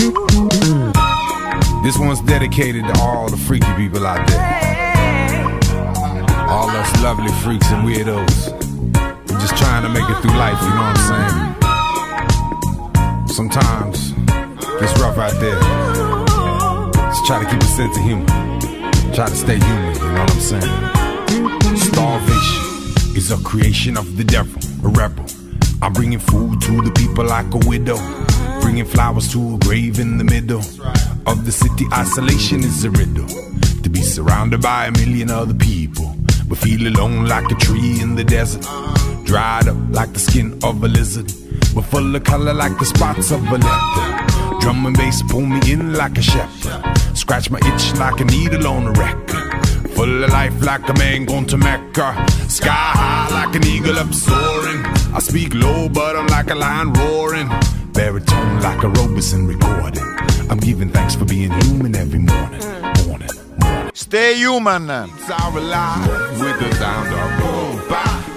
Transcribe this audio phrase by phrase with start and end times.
[0.00, 0.92] Mm.
[1.84, 4.40] This one's dedicated to all the freaky people out there.
[6.48, 8.52] All us lovely freaks and weirdos.
[9.30, 11.56] We're just trying to make it through life, you know what I'm saying?
[13.28, 14.14] Sometimes
[14.82, 15.60] it's rough out there.
[16.94, 18.26] Just try to keep a sense of humor.
[19.14, 21.76] Try to stay human, you know what I'm saying?
[21.76, 22.64] Starvation
[23.16, 25.24] is a creation of the devil, a rebel.
[25.82, 27.98] I'm bringing food to the people like a widow.
[28.70, 30.60] Bringing flowers to a grave in the middle
[31.26, 31.86] of the city.
[31.92, 33.26] Isolation is a riddle.
[33.82, 36.14] To be surrounded by a million other people,
[36.46, 38.62] but feel alone like a tree in the desert.
[39.24, 41.32] Dried up like the skin of a lizard,
[41.74, 44.60] but full of color like the spots of a leopard.
[44.60, 46.80] Drum and bass pull me in like a shepherd.
[47.16, 49.66] Scratch my itch like a needle on a record.
[49.96, 52.24] Full of life like a man going to Mecca.
[52.46, 54.84] Sky high like an eagle up soaring.
[55.12, 57.50] I speak low, but I'm like a lion roaring.
[58.00, 60.02] Baritone like a Robeson recording.
[60.48, 62.58] I'm giving thanks for being human every morning.
[63.06, 63.28] Morning,
[63.58, 63.90] morning.
[63.92, 64.88] Stay human.
[64.88, 67.78] It's our alive with the sound of boom.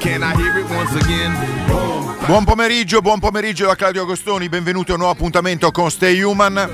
[0.02, 1.32] Can I hear it once again?
[1.70, 2.14] Boom.
[2.26, 6.70] Buon pomeriggio, buon pomeriggio da Claudio Agostoni, benvenuti a un nuovo appuntamento con Stay Human.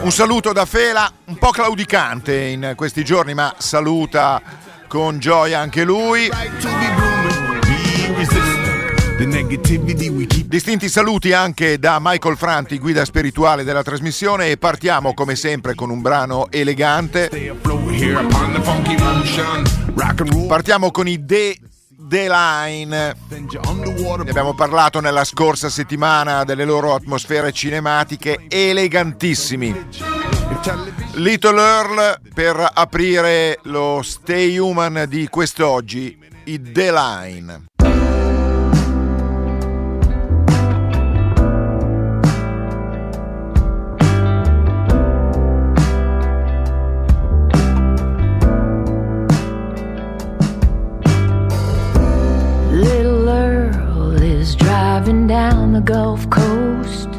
[0.00, 4.42] Un saluto da Fela, un po' claudicante in questi giorni, ma saluta
[4.88, 6.28] con gioia anche lui.
[10.46, 15.90] Distinti saluti anche da Michael Franti, guida spirituale della trasmissione e partiamo come sempre con
[15.90, 17.28] un brano elegante.
[20.46, 21.56] Partiamo con i The,
[22.08, 23.16] The Line.
[23.28, 29.74] Ne abbiamo parlato nella scorsa settimana delle loro atmosfere cinematiche elegantissimi.
[31.14, 37.64] Little Earl per aprire lo Stay Human di quest'oggi, i The Line.
[54.96, 57.10] Driving down the Gulf Coast,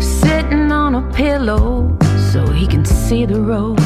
[0.00, 1.94] sitting on a pillow
[2.32, 3.78] so he can see the road.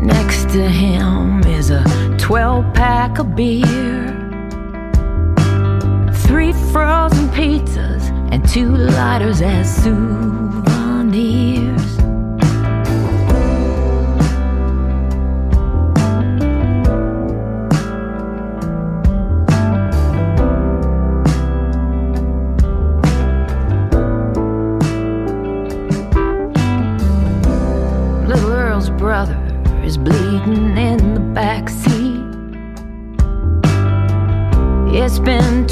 [0.00, 1.82] Next to him is a
[2.16, 4.06] 12 pack of beer,
[6.14, 10.66] three frozen pizzas, and two lighters as souvenirs.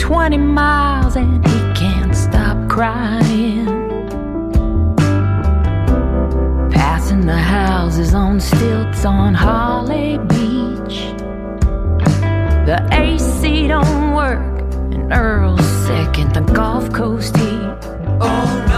[0.04, 3.64] 20 miles and he can't stop crying.
[6.70, 11.14] Passing the houses on stilts on Holly Beach.
[12.68, 14.60] The AC don't work
[14.92, 17.78] and Earl's sick in the Gulf Coast heat.
[18.20, 18.73] Oh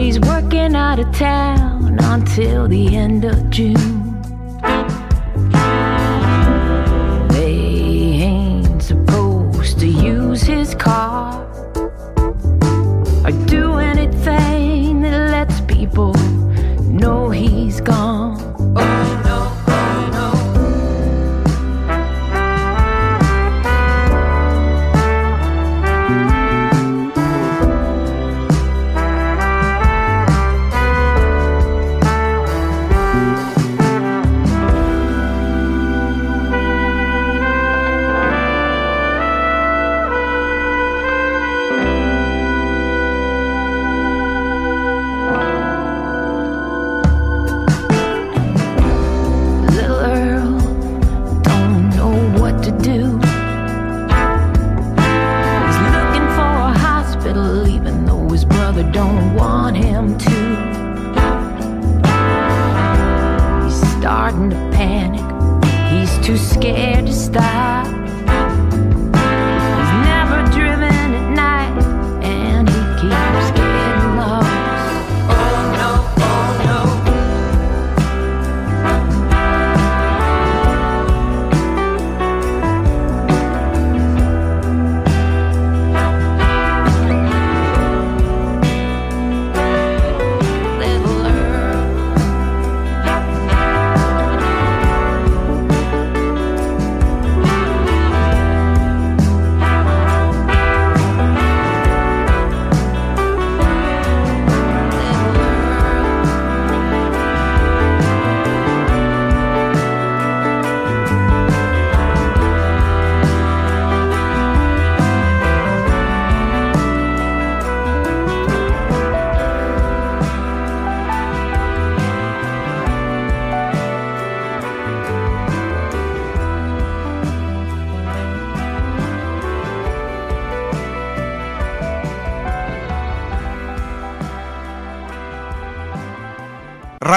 [0.00, 3.99] he's working out of town until the end of June.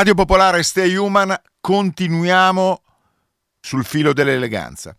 [0.03, 2.81] Radio Popolare Stay Human, continuiamo
[3.61, 4.97] sul filo dell'eleganza.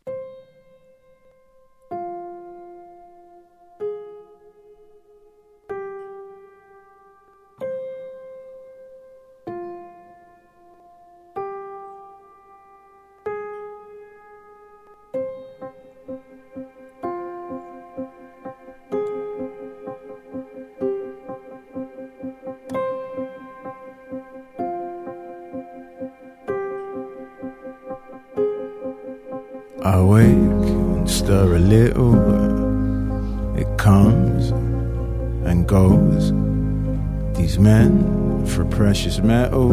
[39.04, 39.68] Precious metal,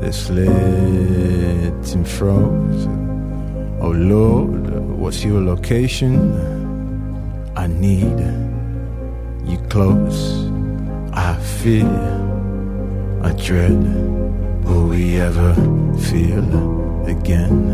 [0.00, 0.48] they slit
[1.94, 2.86] and froze.
[3.80, 4.68] Oh Lord,
[4.98, 6.18] what's your location?
[7.54, 8.18] I need
[9.48, 10.50] you close.
[11.12, 11.86] I fear,
[13.22, 13.80] I dread.
[14.64, 15.54] Will we ever
[16.10, 17.70] feel again?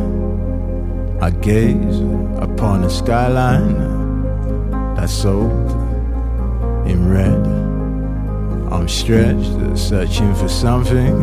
[1.22, 2.00] I gaze
[2.42, 3.74] upon a skyline
[4.96, 5.72] that's soaked
[6.86, 7.49] in red.
[8.80, 11.20] I'm stretched, searching for something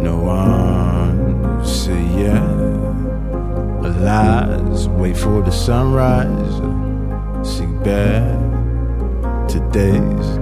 [0.00, 1.64] no one
[2.16, 2.40] yet.
[3.84, 6.54] Alas, wait for the sunrise,
[7.42, 8.38] seek back
[9.48, 10.38] to days,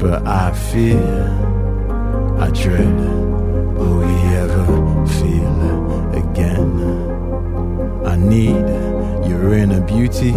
[0.00, 1.02] but I fear,
[2.38, 3.00] I dread,
[3.76, 6.70] will we ever feel again?
[8.06, 8.68] I need
[9.28, 10.30] your inner beauty,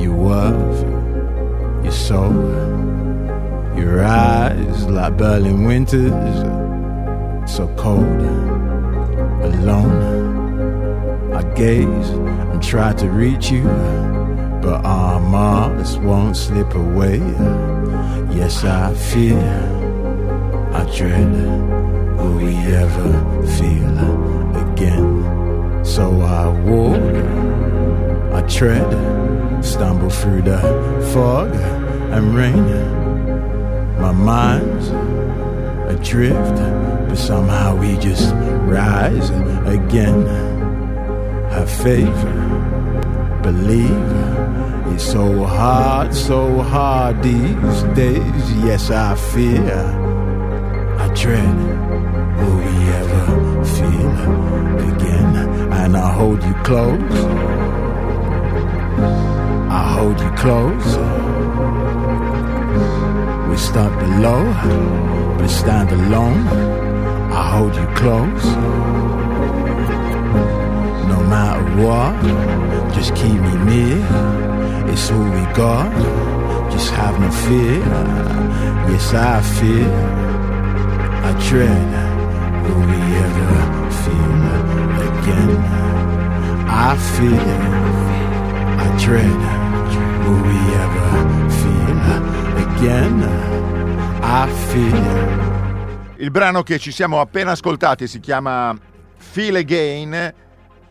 [0.00, 0.84] your worth,
[1.82, 2.78] your soul,
[3.78, 6.38] your eyes like Berlin winters,
[7.50, 8.22] so cold,
[9.42, 10.18] alone.
[11.32, 12.08] I gaze
[12.50, 13.62] and try to reach you,
[14.62, 17.18] but our Mars won't slip away.
[18.34, 19.38] Yes, I fear,
[20.72, 21.32] I dread,
[22.16, 23.12] will we ever
[23.56, 23.98] feel
[24.66, 25.84] again?
[25.84, 27.14] So I walk,
[28.34, 28.88] I tread,
[29.64, 30.60] stumble through the
[31.12, 31.54] fog
[32.12, 32.97] and rain.
[33.98, 34.88] My mind's
[35.94, 36.56] adrift,
[37.08, 38.32] but somehow we just
[38.66, 39.30] rise
[39.66, 40.26] again.
[41.50, 42.22] Have faith,
[43.42, 44.12] believe.
[44.94, 48.44] It's so hard, so hard these days.
[48.64, 49.80] Yes, I fear,
[50.98, 51.56] I dread.
[52.38, 55.58] Will we ever feel again?
[55.88, 57.14] and I hold you close.
[59.70, 61.27] I hold you close.
[63.58, 64.44] Start below,
[65.36, 66.46] but stand alone.
[67.32, 68.46] I hold you close.
[71.12, 72.14] No matter what,
[72.94, 73.98] just keep me near.
[74.90, 75.92] It's all we got.
[76.72, 77.78] Just have no fear.
[78.90, 79.90] Yes, I fear.
[81.28, 81.88] I dread.
[82.64, 84.40] Will we ever feel
[85.08, 85.88] again?
[86.70, 87.58] I fear,
[88.84, 89.40] I dread.
[90.24, 92.47] Will we ever feel
[92.78, 93.20] again?
[94.22, 96.14] I fear.
[96.18, 98.76] Il brano che ci siamo appena ascoltati si chiama
[99.16, 100.34] Feel Again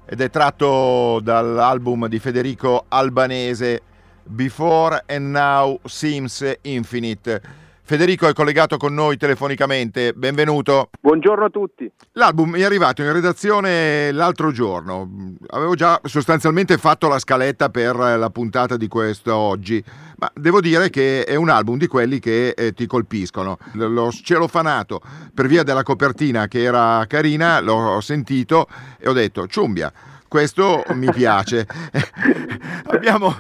[0.06, 3.82] ed è tratto dall'album di Federico Albanese
[4.24, 7.42] Before and Now Seems Infinite.
[7.88, 10.90] Federico è collegato con noi telefonicamente, benvenuto.
[11.00, 11.90] Buongiorno a tutti.
[12.12, 15.10] L'album mi è arrivato in redazione l'altro giorno,
[15.52, 19.82] avevo già sostanzialmente fatto la scaletta per la puntata di questo oggi,
[20.18, 23.58] ma devo dire che è un album di quelli che eh, ti colpiscono.
[23.76, 25.00] L'ho celofanato
[25.34, 28.68] per via della copertina che era carina, l'ho sentito
[29.00, 29.94] e ho detto ciumbia
[30.28, 31.66] questo mi piace.
[32.88, 33.34] Abbiamo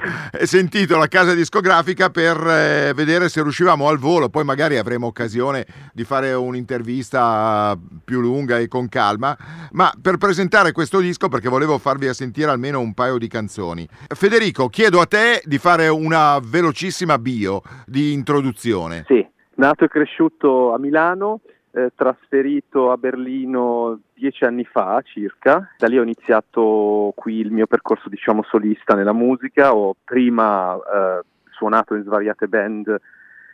[0.43, 5.65] sentito la casa discografica per eh, vedere se riuscivamo al volo, poi magari avremo occasione
[5.93, 9.37] di fare un'intervista più lunga e con calma,
[9.71, 13.87] ma per presentare questo disco perché volevo farvi sentire almeno un paio di canzoni.
[14.07, 19.03] Federico, chiedo a te di fare una velocissima bio di introduzione.
[19.07, 19.25] Sì,
[19.55, 25.97] nato e cresciuto a Milano, eh, trasferito a Berlino dieci anni fa circa, da lì
[25.97, 31.21] ho iniziato qui il mio percorso diciamo solista nella musica, ho prima eh,
[31.51, 32.95] suonato in svariate band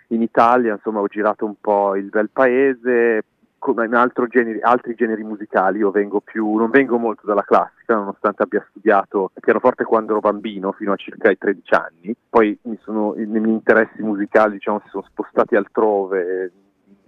[0.07, 3.23] in Italia, insomma ho girato un po' il bel paese,
[3.63, 8.43] come in generi, altri generi musicali, io vengo più, non vengo molto dalla classica, nonostante
[8.43, 13.25] abbia studiato pianoforte quando ero bambino, fino a circa i 13 anni, poi sono, i
[13.25, 16.51] miei interessi musicali diciamo, si sono spostati altrove,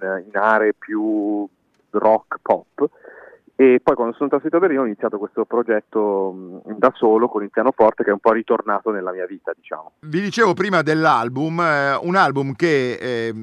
[0.01, 1.47] in, aree più
[1.91, 2.89] rock pop
[3.57, 6.31] e poi quando sono trasferito a Berlino ho iniziato questo progetto
[6.65, 9.93] mh, da solo con il pianoforte che è un po' ritornato nella mia vita diciamo.
[10.01, 13.33] Vi dicevo prima dell'album, eh, un album che eh,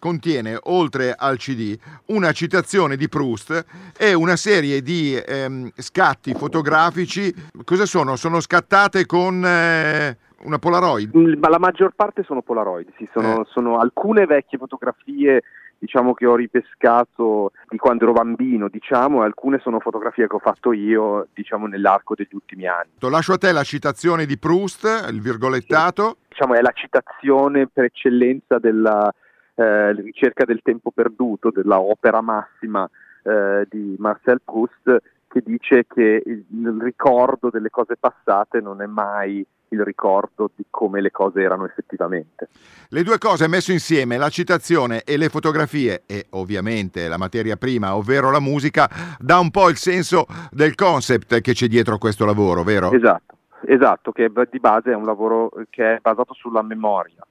[0.00, 3.64] contiene, oltre al CD, una citazione di Proust
[3.96, 7.32] e una serie di ehm, scatti fotografici.
[7.64, 8.16] Cosa sono?
[8.16, 11.16] Sono scattate con eh, una Polaroid?
[11.16, 13.44] Mm, Ma la maggior parte sono Polaroid, sì, sono, Eh.
[13.46, 15.44] sono alcune vecchie fotografie
[15.82, 20.38] diciamo che ho ripescato di quando ero bambino, diciamo, e alcune sono fotografie che ho
[20.38, 22.90] fatto io, diciamo, nell'arco degli ultimi anni.
[23.00, 26.18] Lascio a te la citazione di Proust, il virgolettato.
[26.28, 29.12] Diciamo, è la citazione per eccellenza della
[29.56, 32.88] eh, ricerca del tempo perduto, della opera massima
[33.24, 38.86] eh, di Marcel Proust, che dice che il, il ricordo delle cose passate non è
[38.86, 42.48] mai il ricordo di come le cose erano effettivamente.
[42.88, 47.96] Le due cose messe insieme, la citazione e le fotografie e ovviamente la materia prima,
[47.96, 48.88] ovvero la musica,
[49.18, 52.92] dà un po' il senso del concept che c'è dietro questo lavoro, vero?
[52.92, 53.36] Esatto,
[53.66, 57.26] esatto, che di base è un lavoro che è basato sulla memoria,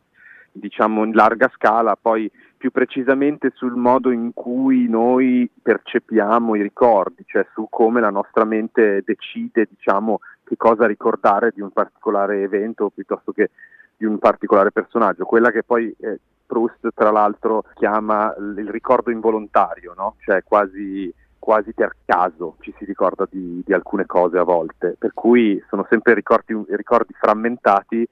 [0.51, 7.23] diciamo in larga scala, poi più precisamente sul modo in cui noi percepiamo i ricordi,
[7.25, 10.19] cioè su come la nostra mente decide, diciamo,
[10.51, 13.51] che cosa ricordare di un particolare evento piuttosto che
[13.95, 19.93] di un particolare personaggio, quella che poi eh, Proust tra l'altro chiama il ricordo involontario,
[19.95, 20.15] no?
[20.19, 25.13] cioè quasi, quasi per caso ci si ricorda di, di alcune cose a volte, per
[25.13, 28.05] cui sono sempre ricordi, ricordi frammentati.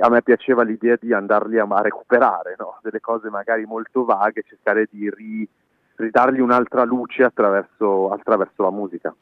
[0.00, 2.80] A me piaceva l'idea di andarli a, a recuperare, no?
[2.82, 5.48] delle cose magari molto vaghe, cercare di ri-
[5.94, 9.14] ridargli un'altra luce attraverso, attraverso la musica.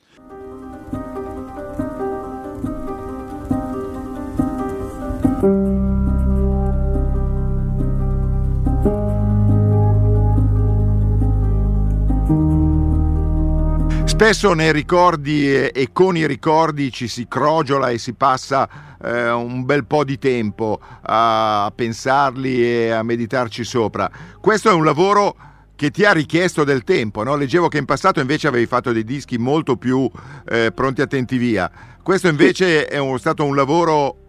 [14.06, 19.66] Spesso nei ricordi e, con i ricordi ci si crogiola e si passa eh, un
[19.66, 24.10] bel po' di tempo a pensarli e a meditarci sopra.
[24.40, 25.36] Questo è un lavoro
[25.76, 27.36] che ti ha richiesto del tempo, no?
[27.36, 30.10] Leggevo che in passato invece avevi fatto dei dischi molto più
[30.48, 31.70] eh, pronti a tenti via.
[32.02, 34.23] Questo invece è un- stato un lavoro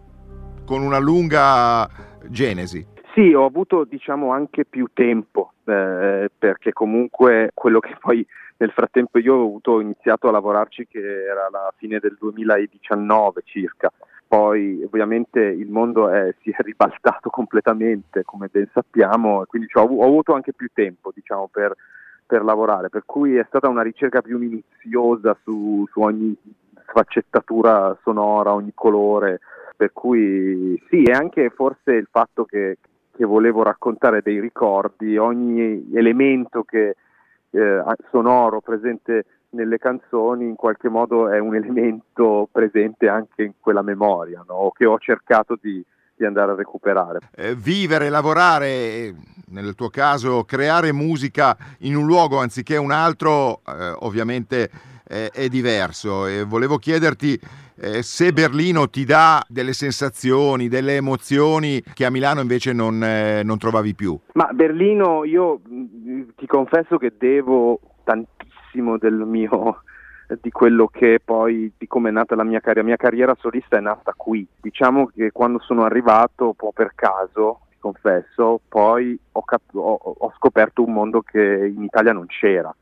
[0.66, 1.88] con una lunga
[2.28, 2.84] genesi.
[3.14, 8.26] Sì, ho avuto diciamo anche più tempo, eh, perché comunque quello che poi
[8.58, 13.90] nel frattempo io ho avuto, iniziato a lavorarci che era la fine del 2019 circa.
[14.28, 20.04] Poi ovviamente il mondo è- si è ribaltato completamente, come ben sappiamo, quindi cioè, ho
[20.04, 21.74] avuto anche più tempo diciamo, per,
[22.26, 26.36] per lavorare, per cui è stata una ricerca più minuziosa su, su ogni
[26.88, 29.40] sfaccettatura sonora, ogni colore,
[29.76, 32.78] per cui sì, e anche forse il fatto che,
[33.14, 36.96] che volevo raccontare dei ricordi, ogni elemento che
[37.50, 43.82] eh, sonoro presente nelle canzoni in qualche modo è un elemento presente anche in quella
[43.82, 44.70] memoria, no?
[44.74, 45.82] che ho cercato di,
[46.14, 47.20] di andare a recuperare.
[47.34, 49.14] Eh, vivere, lavorare,
[49.48, 54.70] nel tuo caso creare musica in un luogo anziché un altro, eh, ovviamente
[55.08, 56.26] eh, è diverso.
[56.26, 57.38] E volevo chiederti
[57.76, 63.42] eh, se Berlino ti dà delle sensazioni, delle emozioni che a Milano invece non, eh,
[63.42, 64.18] non trovavi più.
[64.32, 69.82] Ma Berlino, io mh, ti confesso che devo tantissimo del mio
[70.40, 72.80] di quello che poi di come è nata la mia carriera.
[72.80, 74.46] La mia carriera solista è nata qui.
[74.60, 80.00] Diciamo che quando sono arrivato, un po' per caso, ti confesso, poi ho, cap- ho,
[80.02, 82.74] ho scoperto un mondo che in Italia non c'era,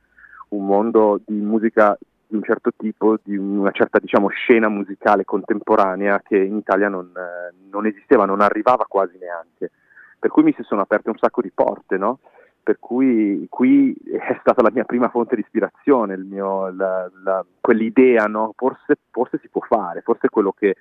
[0.48, 1.96] un mondo di musica
[2.34, 7.12] di un certo tipo, di una certa diciamo, scena musicale contemporanea che in Italia non,
[7.16, 9.70] eh, non esisteva, non arrivava quasi neanche.
[10.18, 12.18] Per cui mi si sono aperte un sacco di porte, no?
[12.64, 18.24] per cui qui è stata la mia prima fonte di ispirazione, mio, la, la, quell'idea,
[18.24, 18.52] no?
[18.56, 20.76] forse, forse, si può fare, forse quello che,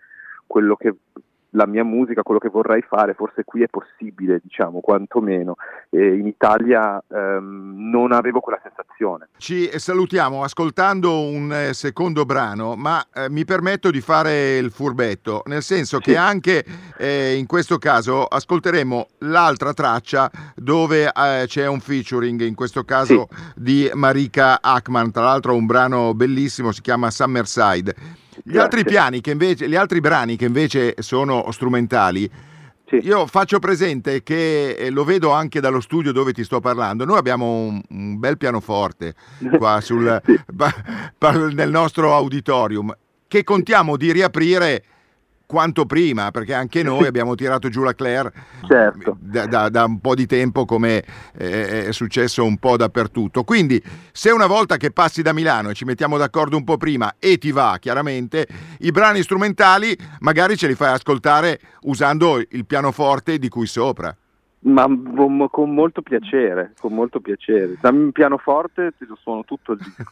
[0.47, 0.95] quello che
[1.53, 5.55] la mia musica, quello che vorrei fare, forse qui è possibile, diciamo, quantomeno.
[5.89, 9.29] E in Italia ehm, non avevo quella sensazione.
[9.37, 15.43] Ci salutiamo ascoltando un eh, secondo brano, ma eh, mi permetto di fare il furbetto,
[15.45, 16.03] nel senso sì.
[16.03, 16.65] che anche
[16.97, 23.27] eh, in questo caso ascolteremo l'altra traccia dove eh, c'è un featuring, in questo caso
[23.29, 23.37] sì.
[23.55, 28.21] di Marika Ackman, tra l'altro un brano bellissimo, si chiama Summerside.
[28.43, 32.29] Gli altri, piani che invece, gli altri brani che invece sono strumentali,
[32.85, 32.97] sì.
[33.03, 37.05] io faccio presente che eh, lo vedo anche dallo studio dove ti sto parlando.
[37.05, 39.13] Noi abbiamo un, un bel pianoforte
[39.57, 40.39] qua sul, sì.
[41.53, 42.95] nel nostro auditorium
[43.27, 44.83] che contiamo di riaprire
[45.53, 48.33] quanto prima, perché anche noi abbiamo tirato giù la Claire
[48.67, 49.15] certo.
[49.19, 53.43] da, da, da, un po' di tempo, come è successo un po' dappertutto.
[53.43, 53.79] Quindi,
[54.11, 57.37] se una volta che passi da Milano e ci mettiamo d'accordo un po' prima e
[57.37, 58.47] ti va, chiaramente,
[58.79, 64.15] i brani strumentali magari ce li fai ascoltare usando il pianoforte di cui sopra.
[64.65, 64.85] Ma
[65.49, 67.77] con molto piacere, con molto piacere.
[67.81, 70.03] Dammi un pianoforte, ti lo suono tutto il disco.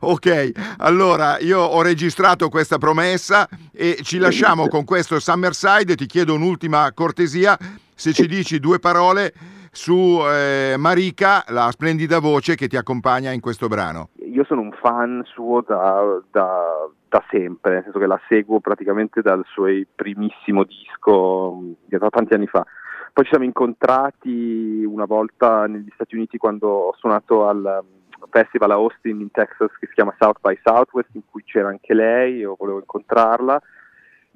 [0.00, 5.94] ok, allora io ho registrato questa promessa e ci lasciamo con questo Summerside.
[5.94, 7.58] Ti chiedo un'ultima cortesia,
[7.94, 9.34] se ci dici due parole
[9.70, 14.08] su eh, Marika, la splendida voce che ti accompagna in questo brano.
[14.24, 19.20] Io sono un fan suo da, da, da sempre, nel senso che la seguo praticamente
[19.20, 22.64] dal suo primissimo disco, da tanti anni fa
[23.12, 28.70] poi ci siamo incontrati una volta negli Stati Uniti quando ho suonato al um, festival
[28.70, 32.36] a Austin in Texas che si chiama South by Southwest in cui c'era anche lei,
[32.36, 33.60] io volevo incontrarla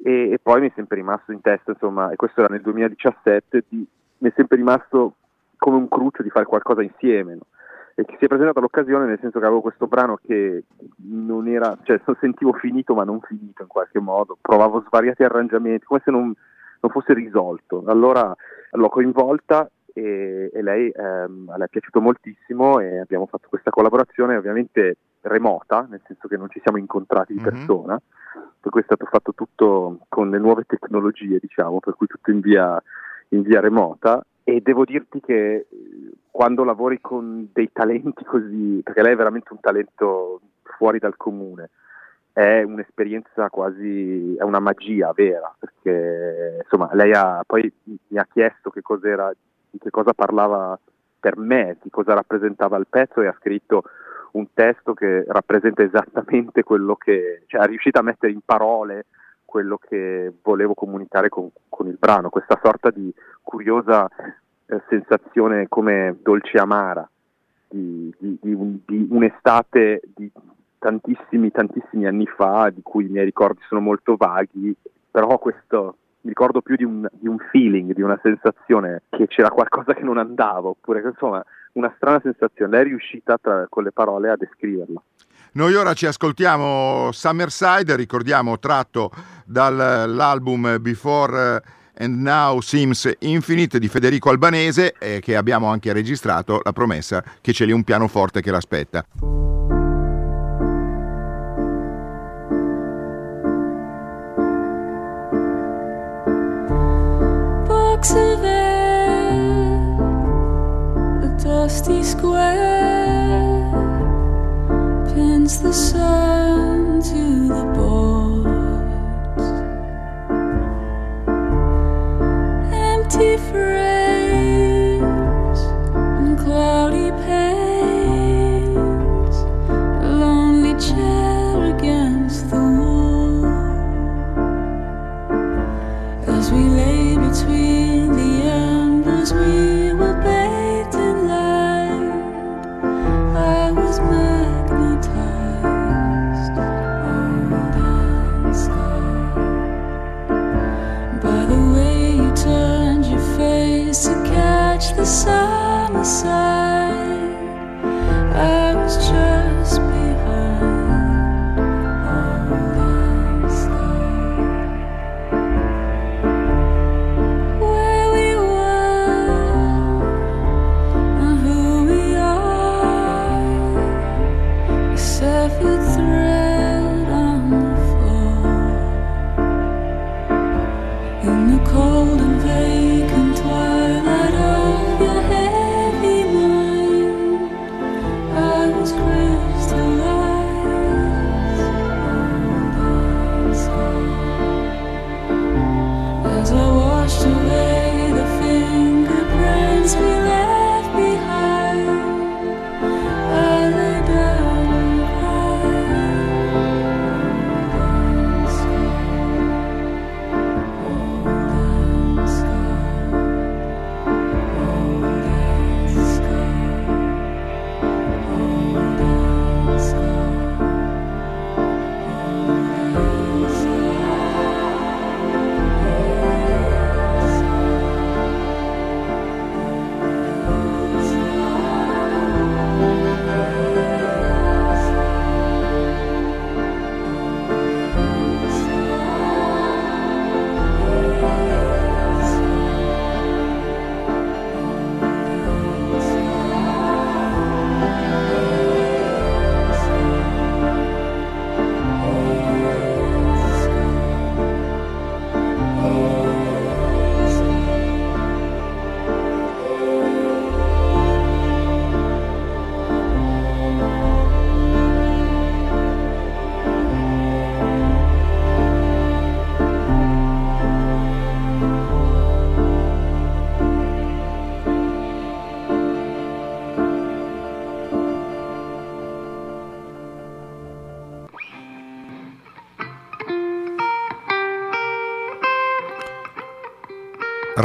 [0.02, 3.64] e, e poi mi è sempre rimasto in testa, insomma, e questo era nel 2017,
[3.68, 3.86] di,
[4.18, 5.14] mi è sempre rimasto
[5.56, 7.34] come un cruccio di fare qualcosa insieme.
[7.34, 7.46] No?
[7.98, 10.64] e che si è presentata l'occasione nel senso che avevo questo brano che
[11.08, 15.86] non era, cioè lo sentivo finito ma non finito in qualche modo, provavo svariati arrangiamenti,
[15.86, 16.34] come se non,
[16.80, 17.82] non fosse risolto.
[17.86, 18.34] Allora
[18.72, 24.36] l'ho coinvolta e, e lei ehm, le è piaciuto moltissimo e abbiamo fatto questa collaborazione
[24.36, 27.48] ovviamente remota, nel senso che non ci siamo incontrati di mm-hmm.
[27.48, 28.00] persona,
[28.60, 32.40] per cui è stato fatto tutto con le nuove tecnologie, diciamo, per cui tutto in
[32.40, 32.80] via,
[33.30, 35.66] in via remota e devo dirti che eh,
[36.30, 41.70] quando lavori con dei talenti così, perché lei è veramente un talento fuori dal comune,
[42.36, 48.68] è un'esperienza quasi, è una magia vera, perché insomma lei ha, poi mi ha chiesto
[48.68, 49.32] che cos'era,
[49.70, 50.78] di che cosa parlava
[51.18, 53.84] per me, di cosa rappresentava il pezzo e ha scritto
[54.32, 59.06] un testo che rappresenta esattamente quello che, cioè è riuscita a mettere in parole
[59.46, 64.06] quello che volevo comunicare con, con il brano, questa sorta di curiosa
[64.66, 67.08] eh, sensazione come dolce amara
[67.66, 70.30] di, di, di, un, di un'estate di
[70.86, 74.72] tantissimi, tantissimi anni fa, di cui i miei ricordi sono molto vaghi,
[75.10, 79.50] però questo mi ricordo più di un, di un feeling, di una sensazione che c'era
[79.50, 82.70] qualcosa che non andava, oppure insomma una strana sensazione.
[82.70, 85.02] Lei è riuscita tra, con le parole a descriverla.
[85.52, 89.10] Noi ora ci ascoltiamo Summerside, ricordiamo tratto
[89.44, 91.62] dall'album Before
[91.98, 97.52] and Now Seems Infinite di Federico Albanese eh, che abbiamo anche registrato la promessa che
[97.52, 99.35] c'è lì un pianoforte che l'aspetta.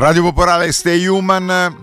[0.01, 1.77] Radio Popolare Stay Human.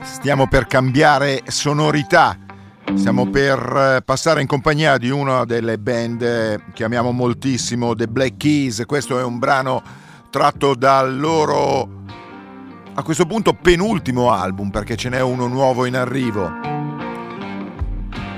[0.00, 2.38] Stiamo per cambiare sonorità.
[2.94, 3.58] Stiamo per
[3.98, 8.84] eh, passare in compagnia di una delle band che amiamo moltissimo, The Black Keys.
[8.86, 9.82] Questo è un brano
[10.30, 12.04] tratto dal loro,
[12.94, 16.50] a questo punto, penultimo album, perché ce n'è uno nuovo in arrivo.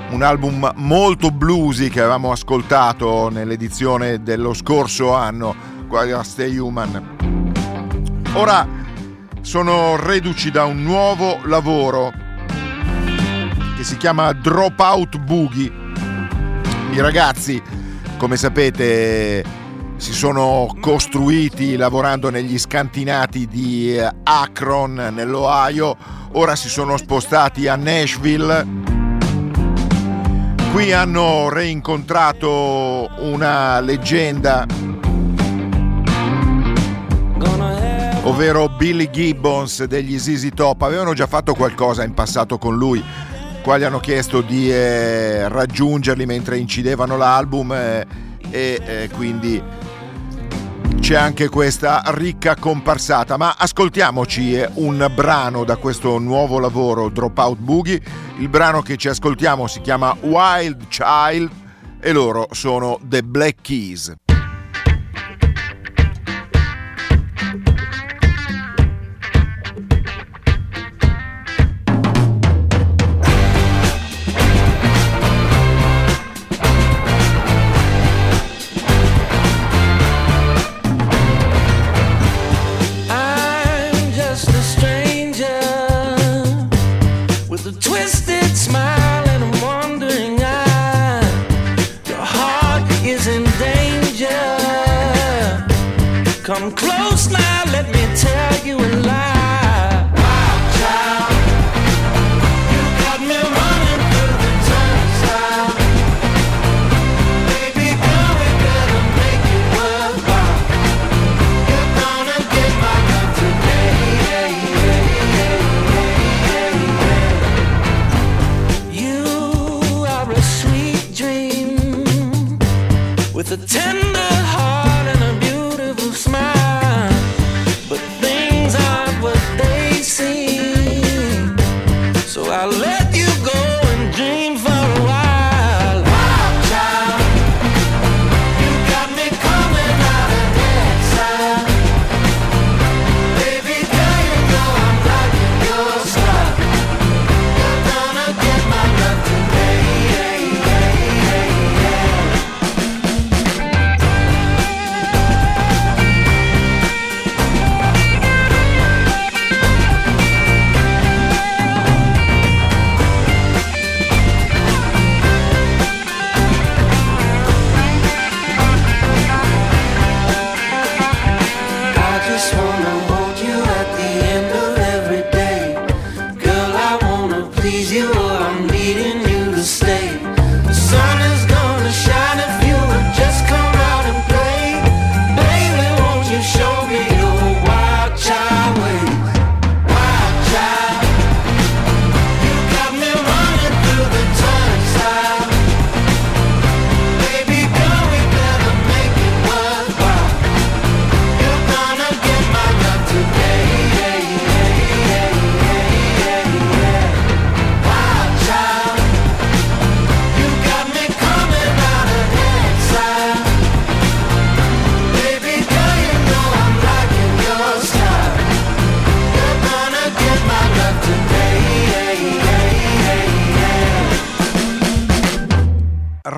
[0.09, 7.17] Un album molto bluesy che avevamo ascoltato nell'edizione dello scorso anno, a Stay Human.
[8.33, 8.67] Ora
[9.41, 12.11] sono reduci da un nuovo lavoro
[13.75, 15.71] che si chiama Dropout Boogie.
[16.91, 17.61] I ragazzi,
[18.17, 19.43] come sapete,
[19.99, 25.97] si sono costruiti lavorando negli scantinati di eh, Akron nell'Ohio,
[26.33, 28.65] ora si sono spostati a Nashville.
[30.71, 34.65] Qui hanno reincontrato una leggenda,
[38.29, 40.83] ovvero Billy Gibbons degli ZZ Top.
[40.83, 43.03] Avevano già fatto qualcosa in passato con lui,
[43.63, 48.05] qua gli hanno chiesto di eh, raggiungerli mentre incidevano l'album eh,
[48.51, 49.61] e eh, quindi
[50.99, 57.57] c'è anche questa ricca comparsata, ma ascoltiamoci eh, un brano da questo nuovo lavoro Dropout
[57.57, 58.01] Boogie.
[58.37, 61.49] Il brano che ci ascoltiamo si chiama Wild Child
[61.99, 64.28] e loro sono The Black Keys.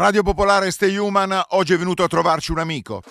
[0.02, 3.04] Radio Popolare Stay Human, oggi è venuto a trovarci un amico.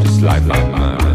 [0.00, 1.11] Just like mine is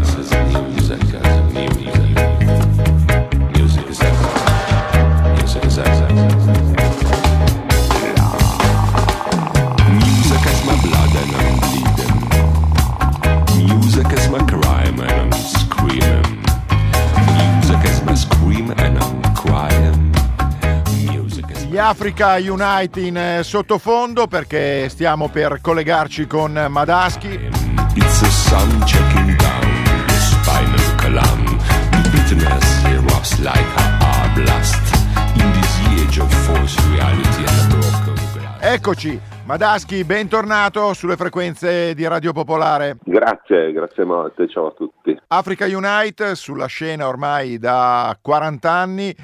[21.78, 27.28] Gli Africa Unite in eh, sottofondo perché stiamo per collegarci con Madaschi.
[27.94, 31.56] It's the sun checking down the spinal column.
[32.02, 34.92] The bitterness erupts like a blast.
[35.36, 38.60] In this age of false reality and broken glass.
[38.60, 42.96] Eccoci, Madaschi, bentornato sulle frequenze di Radio Popolare.
[43.04, 45.16] Grazie, grazie molte, ciao a tutti.
[45.28, 49.16] Africa Unite sulla scena ormai da 40 anni.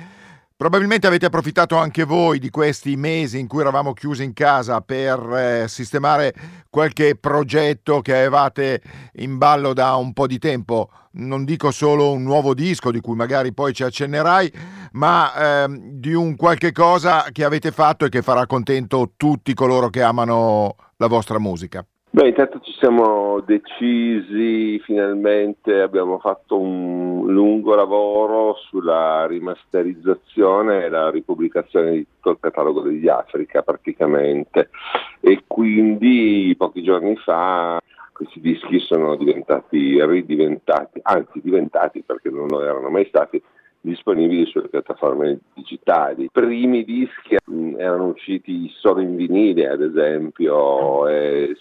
[0.57, 5.19] Probabilmente avete approfittato anche voi di questi mesi in cui eravamo chiusi in casa per
[5.19, 6.33] eh, sistemare
[6.71, 8.81] qualche progetto che avevate
[9.14, 10.90] in ballo da un po' di tempo.
[11.14, 14.53] Non dico solo un nuovo disco di cui magari poi ci accennerai,
[14.93, 19.90] ma ehm, di un qualche cosa che avete fatto e che farà contento tutti coloro
[19.90, 21.85] che amano la vostra musica.
[22.14, 31.11] Beh, intanto ci siamo decisi finalmente, abbiamo fatto un lungo lavoro sulla rimasterizzazione e la
[31.11, 34.70] ripubblicazione di tutto il catalogo degli Africa praticamente
[35.18, 37.81] e quindi pochi giorni fa
[38.12, 43.42] questi dischi sono diventati, ridiventati, anzi diventati perché non lo erano mai stati,
[43.85, 46.24] disponibili sulle piattaforme digitali.
[46.24, 51.55] I primi dischi mh, erano usciti solo in vinile, ad esempio, e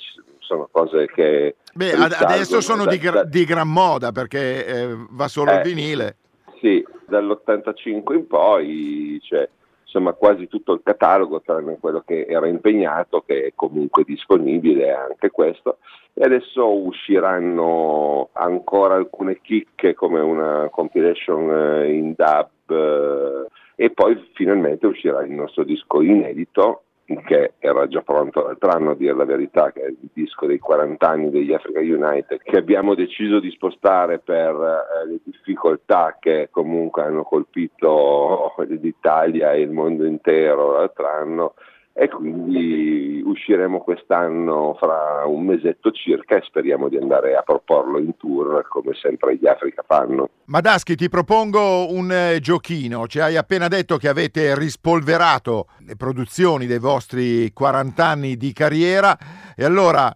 [0.43, 1.55] sono cose che...
[1.73, 5.63] Beh, adesso sono da- di, da- di gran moda perché eh, va solo il Eh,
[5.63, 6.17] vinile.
[6.59, 9.47] Sì, dall'85 in poi c'è
[9.83, 15.29] insomma quasi tutto il catalogo, tranne quello che era impegnato, che è comunque disponibile anche
[15.29, 15.77] questo.
[16.13, 24.29] E adesso usciranno ancora alcune chicche come una compilation eh, in dub eh, e poi
[24.33, 29.25] finalmente uscirà il nostro disco inedito che era già pronto l'altro anno a dire la
[29.25, 33.51] verità, che è il disco dei 40 anni degli Africa United, che abbiamo deciso di
[33.51, 41.07] spostare per eh, le difficoltà che comunque hanno colpito l'Italia e il mondo intero l'altro
[41.07, 41.53] anno
[41.93, 48.17] e quindi usciremo quest'anno fra un mesetto circa e speriamo di andare a proporlo in
[48.17, 50.29] tour come sempre gli Africa fanno.
[50.45, 53.05] Madaschi, ti propongo un eh, giochino.
[53.07, 59.15] Ci hai appena detto che avete rispolverato le produzioni dei vostri 40 anni di carriera
[59.55, 60.11] e allora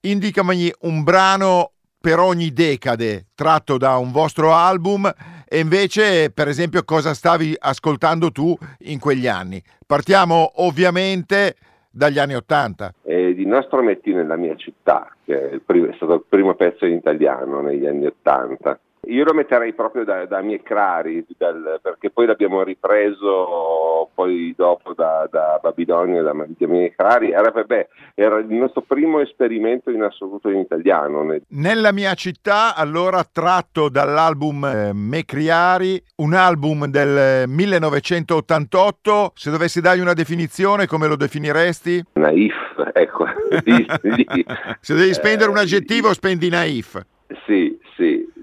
[0.00, 1.72] indicami un brano
[2.08, 5.12] per ogni decade tratto da un vostro album
[5.46, 9.62] e invece per esempio cosa stavi ascoltando tu in quegli anni.
[9.86, 11.56] Partiamo ovviamente
[11.90, 12.94] dagli anni 80.
[13.02, 16.86] e di Nostro Metti nella mia città, che è, primo- è stato il primo pezzo
[16.86, 18.80] in italiano negli anni Ottanta.
[19.06, 24.92] Io lo metterei proprio da, da Mie Crari, dal- perché poi l'abbiamo ripreso poi dopo
[24.92, 27.30] da, da Babilonia, da Mie Crari.
[27.30, 31.22] Era, vabbè, era il nostro primo esperimento in assoluto in italiano.
[31.22, 39.50] Ne- Nella mia città, allora tratto dall'album eh, Mecriari, un album del eh, 1988, se
[39.50, 42.04] dovessi dargli una definizione, come lo definiresti?
[42.14, 42.54] Naif,
[42.92, 43.26] ecco.
[44.80, 47.00] Se devi spendere un Eh, aggettivo, spendi naif.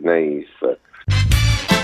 [0.05, 1.74] Sì, sì, naif.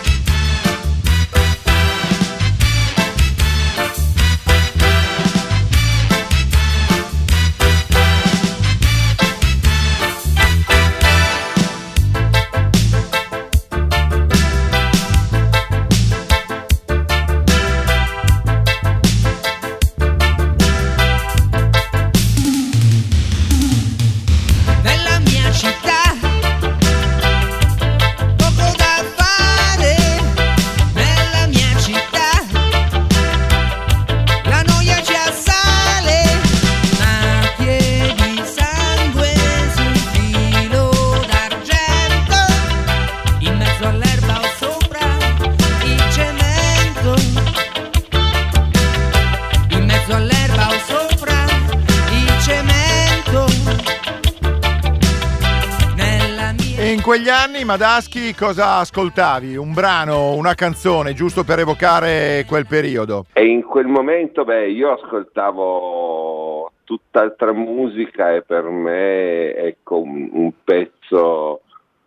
[57.11, 59.57] Quegli anni, Madaschi, cosa ascoltavi?
[59.57, 63.25] Un brano, una canzone, giusto per evocare quel periodo?
[63.33, 70.53] E in quel momento, beh, io ascoltavo tutt'altra musica e per me, ecco, un, un
[70.63, 71.63] pezzo,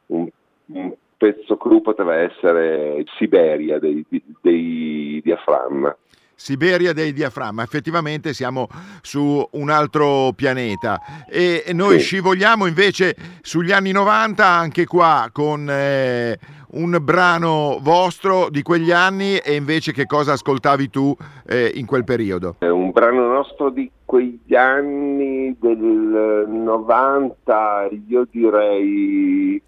[0.07, 0.27] un,
[0.69, 4.03] un pezzo clou poteva essere Siberia dei,
[4.41, 5.95] dei Diaframma.
[6.37, 8.67] Siberia dei diaframma, effettivamente siamo
[9.03, 12.05] su un altro pianeta e noi Sì.
[12.07, 16.39] scivoliamo invece sugli anni 90 anche qua con eh,
[16.73, 21.15] un brano vostro di quegli anni e invece che cosa ascoltavi tu
[21.47, 22.57] eh, in quel periodo?
[22.59, 29.63] È un brano nostro di quegli anni del 90, io direi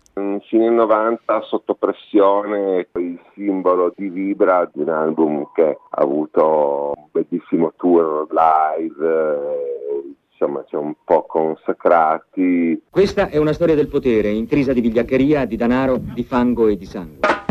[0.48, 7.08] fine 90 sotto pressione, il simbolo di Vibra di un album che ha avuto un
[7.10, 12.82] bellissimo tour live, eh, insomma ci ha un po' consacrati.
[12.88, 16.86] Questa è una storia del potere, intrisa di vigliaccheria, di danaro, di fango e di
[16.86, 17.45] sangue.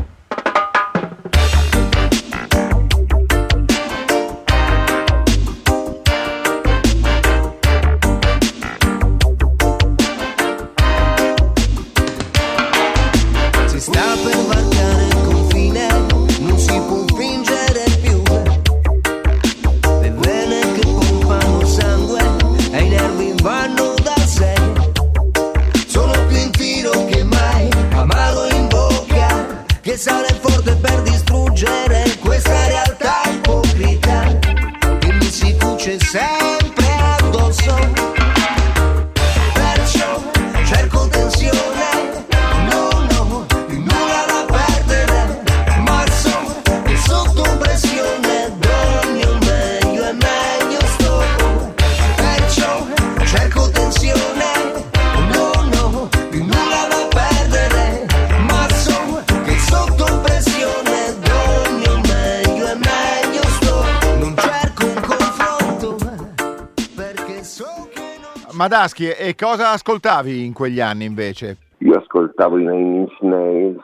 [68.85, 71.57] Madaschi, e cosa ascoltavi in quegli anni invece?
[71.79, 73.83] Io ascoltavo i Nine Inch Nails,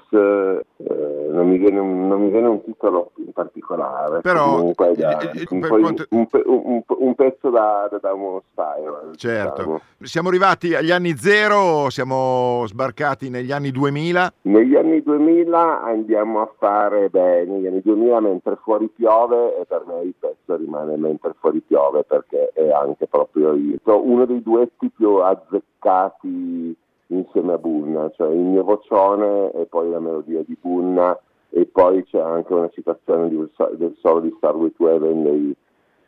[1.42, 4.22] non, mi viene, un- non mi viene un titolo in particolare.
[4.22, 8.14] Però, Comunque, da- eh, eh, un, per quanto- un un- un pezzo da, da, da
[8.14, 9.16] uno style.
[9.16, 9.56] Certo.
[9.62, 9.80] diciamo.
[10.02, 14.32] Siamo arrivati agli anni zero, siamo sbarcati negli anni 2000.
[14.44, 19.84] Negli anni 2000 andiamo a fare bene, negli anni 2000 mentre fuori piove e per
[19.88, 24.90] me il pezzo rimane mentre fuori piove perché è anche proprio il- uno dei duetti
[24.90, 26.76] più azzeccati
[27.08, 31.18] insieme a Bunna, cioè il mio vocione e poi la melodia di Bunna
[31.52, 35.56] e poi c'è anche una citazione di- del solo di Starway to Heaven dei,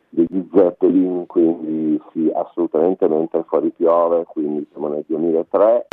[0.08, 5.86] degli Zeppelin, quindi sì, assolutamente mentre fuori piove, quindi siamo nel 2003.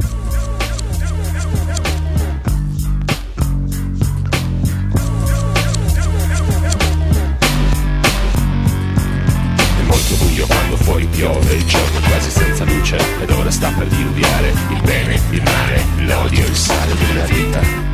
[9.78, 13.88] È molto buio quando fuori piove, il giorno quasi senza luce ed ora sta per
[13.88, 17.91] diluviare il bene, il male, l'odio, il sale della vita.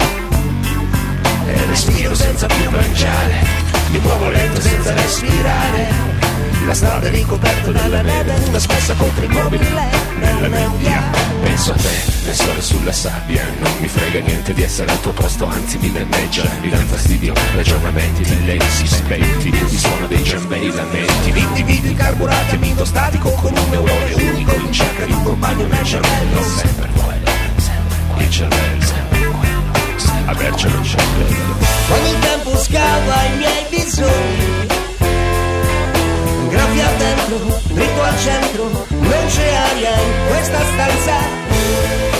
[1.47, 3.45] E respiro senza più mangiare,
[3.89, 6.15] mi muovo lento senza respirare.
[6.65, 9.65] La strada è ricoperta dalla neve, una spessa contro il mobile,
[10.19, 11.01] nella nebbia.
[11.41, 15.13] Penso a te, nel sole sulla sabbia, non mi frega niente di essere al tuo
[15.13, 20.71] posto, anzi mi danneggia, mi danno fastidio, ragionamenti silenzi spenti, il suono dei giambei, i
[20.73, 24.53] lamenti, di individui carburati mito statico con un neurone unico.
[24.55, 29.16] In cerca di un compagno nel cervello, sempre quello, sempre quello, il cervello, sempre
[30.28, 31.56] avercelo il cervello.
[32.06, 34.68] Il tempo scava i miei bisogni
[36.50, 42.17] Graffia dentro, dritto al centro Non c'è aria in questa stanza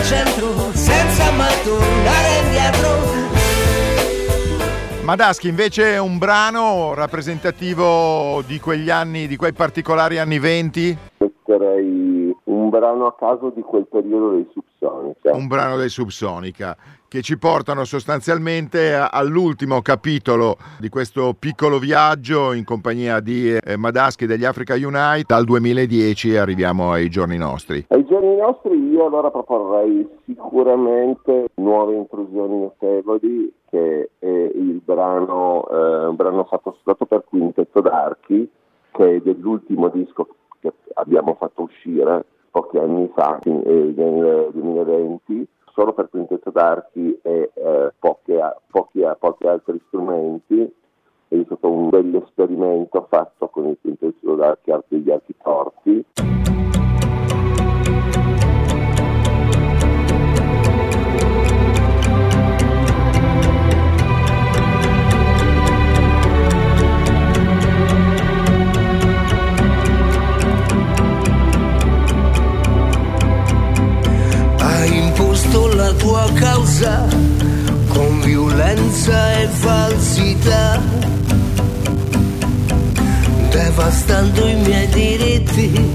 [0.00, 3.18] al centro Senza mai tornare indietro
[5.04, 10.98] Madaschi invece è un brano rappresentativo di quegli anni, di quei particolari anni 20,
[11.50, 15.32] metterei un brano a caso di quel periodo dei Subsonica.
[15.34, 16.76] un brano dei Subsonica,
[17.08, 24.26] che ci portano sostanzialmente all'ultimo capitolo di questo piccolo viaggio in compagnia di eh, Madaschi
[24.26, 25.24] degli Africa Unite.
[25.26, 27.84] Dal 2010 arriviamo ai giorni nostri.
[27.88, 36.06] Ai giorni nostri io allora proporrei sicuramente nuove intrusioni notevoli che è il brano, eh,
[36.06, 38.48] un brano fatto stato per Quintetto d'Archi
[38.92, 40.28] che è dell'ultimo disco
[40.60, 47.92] che abbiamo fatto uscire pochi anni fa, nel 2020, solo per Quintetto d'Archi e eh,
[47.98, 50.74] pochi, a- pochi altri strumenti.
[51.28, 56.04] È stato un bel esperimento fatto con il Quintetto d'Archi Arte degli Archi Torti.
[75.94, 77.06] Tua causa
[77.88, 80.80] con violenza e falsità,
[83.50, 85.90] devastando i miei diritti,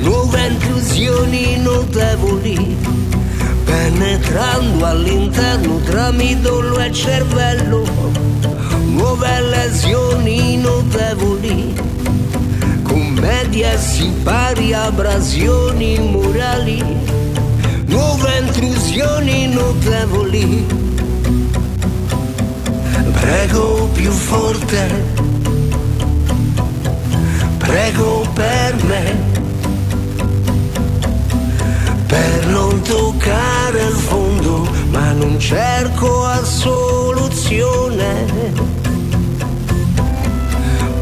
[0.00, 2.76] nuove intrusioni notevoli,
[3.64, 7.84] penetrando all'interno tra midollo e cervello,
[8.86, 11.92] nuove lesioni notevoli
[13.24, 16.82] commedia si pari abrasioni morali,
[17.94, 20.66] nuove intrusioni notevoli.
[23.20, 24.82] Prego più forte,
[27.58, 29.16] prego per me,
[32.06, 37.92] per non toccare il fondo, ma non cerco a soluzione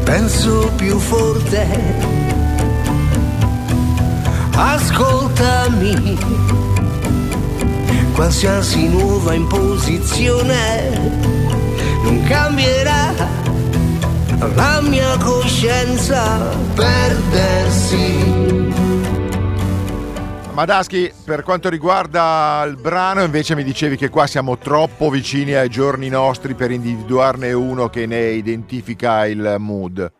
[0.03, 1.65] penso più forte.
[4.55, 6.17] Ascoltami,
[8.13, 10.89] qualsiasi nuova imposizione
[12.03, 13.13] non cambierà
[14.55, 18.51] la mia coscienza perdersi.
[20.53, 25.67] Madaschi, per quanto riguarda il brano, invece mi dicevi che qua siamo troppo vicini ai
[25.67, 30.11] giorni nostri per individuarne uno che ne identifica il mood.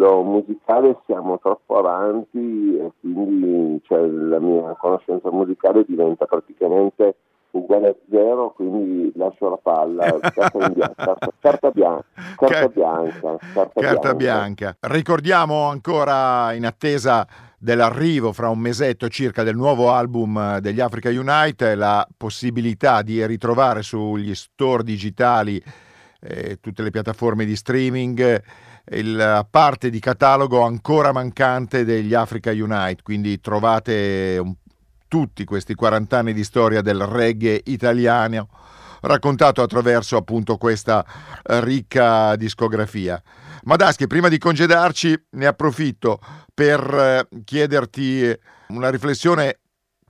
[0.00, 7.16] Livello musicale siamo troppo avanti e quindi cioè, la mia conoscenza musicale diventa praticamente
[7.50, 12.02] uguale a zero, quindi lascio la palla, carta, bianca, carta, carta bianca,
[12.36, 13.38] carta Car- bianca,
[13.74, 14.76] carta, bianca.
[14.80, 17.26] Ricordiamo ancora in attesa
[17.58, 23.82] dell'arrivo fra un mesetto circa del nuovo album degli Africa Unite la possibilità di ritrovare
[23.82, 25.62] sugli store digitali
[26.22, 28.42] eh, tutte le piattaforme di streaming
[28.92, 34.54] la parte di catalogo ancora mancante degli Africa Unite, quindi trovate un-
[35.06, 38.48] tutti questi 40 anni di storia del reggae italiano
[39.02, 41.04] raccontato attraverso appunto questa
[41.42, 43.20] eh, ricca discografia.
[43.62, 46.18] Madaschi, prima di congedarci ne approfitto
[46.52, 48.32] per eh, chiederti
[48.68, 49.58] una riflessione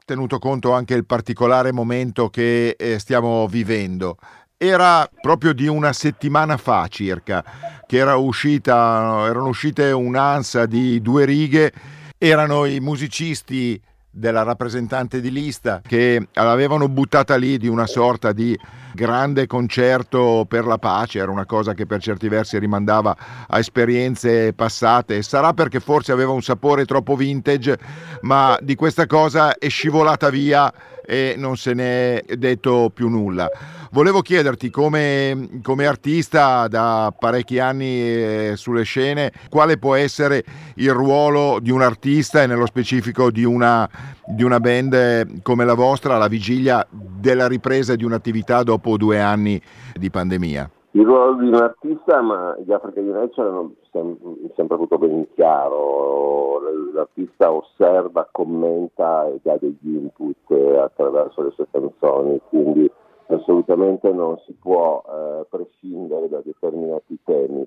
[0.05, 4.17] tenuto conto anche il particolare momento che eh, stiamo vivendo.
[4.63, 7.43] Era proprio di una settimana fa circa
[7.87, 11.73] che era uscita, erano uscite un'ansa di due righe,
[12.19, 13.81] erano i musicisti
[14.11, 18.55] della rappresentante di lista che l'avevano buttata lì di una sorta di
[18.93, 23.17] grande concerto per la pace, era una cosa che per certi versi rimandava
[23.49, 27.79] a esperienze passate, sarà perché forse aveva un sapore troppo vintage,
[28.23, 30.71] ma di questa cosa è scivolata via
[31.05, 33.49] e non se ne è detto più nulla.
[33.93, 40.45] Volevo chiederti come, come artista da parecchi anni eh, sulle scene, quale può essere
[40.77, 43.89] il ruolo di un artista e nello specifico di una,
[44.27, 49.21] di una band eh, come la vostra alla vigilia della ripresa di un'attività dopo due
[49.21, 49.61] anni
[49.95, 50.71] di pandemia?
[50.93, 54.19] Il ruolo di un artista, ma gli Africa Unite ce l'hanno sem-
[54.57, 56.61] sempre avuto ben chiaro,
[56.93, 62.91] l'artista osserva, commenta e dà degli input attraverso le sue canzoni, quindi
[63.29, 67.65] assolutamente non si può eh, prescindere da determinati temi.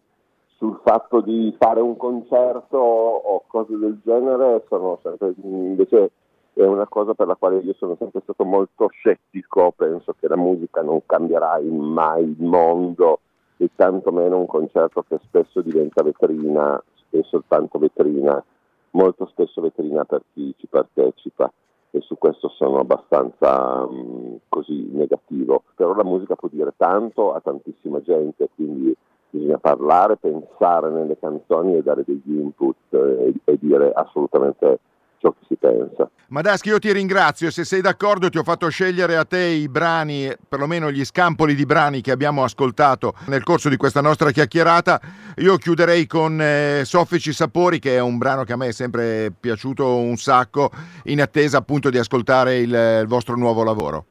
[0.58, 6.12] Sul fatto di fare un concerto o cose del genere sono sempre invece
[6.54, 10.38] è una cosa per la quale io sono sempre stato molto scettico, penso che la
[10.38, 13.20] musica non cambierà mai il mondo
[13.58, 18.44] e tantomeno un concerto che spesso diventa vetrina, è soltanto vetrina,
[18.92, 21.52] molto spesso vetrina per chi ci partecipa
[21.90, 25.64] e su questo sono abbastanza mh, così negativo.
[25.76, 28.96] Però la musica può dire tanto a tantissima gente, quindi
[29.30, 34.80] bisogna parlare, pensare nelle canzoni e dare degli input eh, e dire assolutamente
[35.24, 36.10] ciò che si pensa.
[36.28, 37.50] Madaschi, io ti ringrazio.
[37.50, 41.66] Se sei d'accordo, ti ho fatto scegliere a te i brani, perlomeno gli scampoli di
[41.66, 45.00] brani che abbiamo ascoltato nel corso di questa nostra chiacchierata.
[45.38, 49.32] Io chiuderei con eh, Soffici Sapori, che è un brano che a me è sempre
[49.38, 50.72] piaciuto un sacco,
[51.06, 54.06] in attesa appunto di ascoltare il, il vostro nuovo lavoro.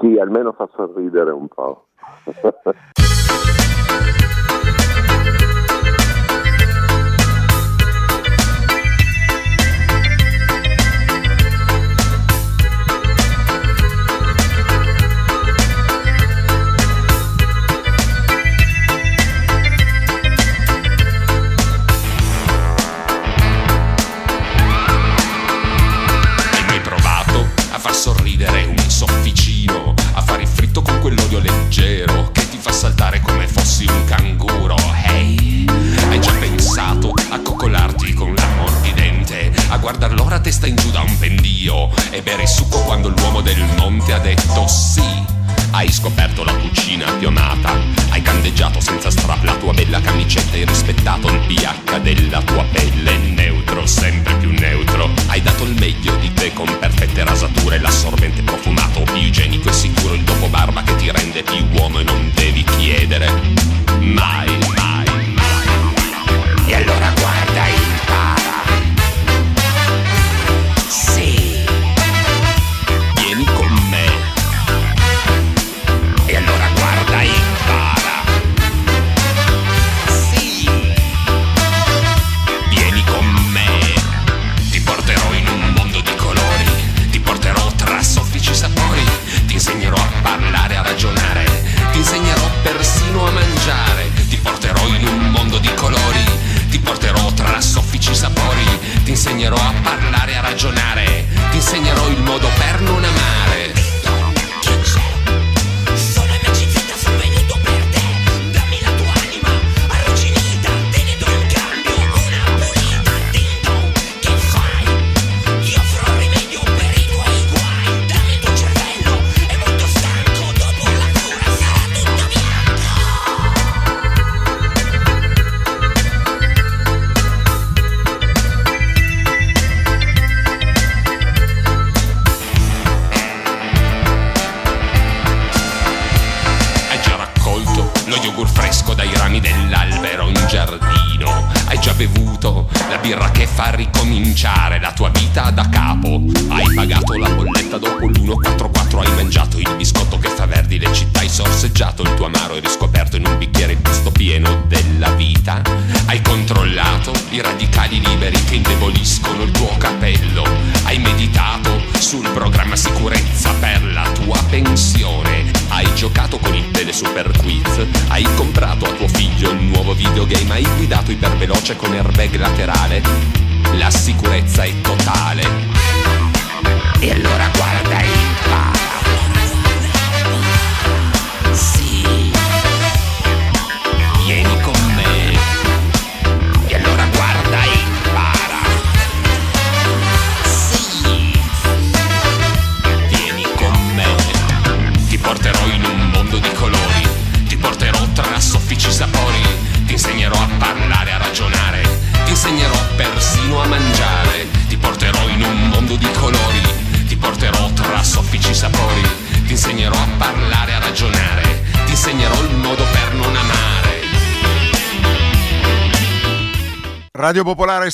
[0.00, 1.86] Sì, almeno fa sorridere un po'.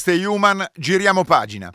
[0.05, 1.73] Stay Human, giriamo pagina.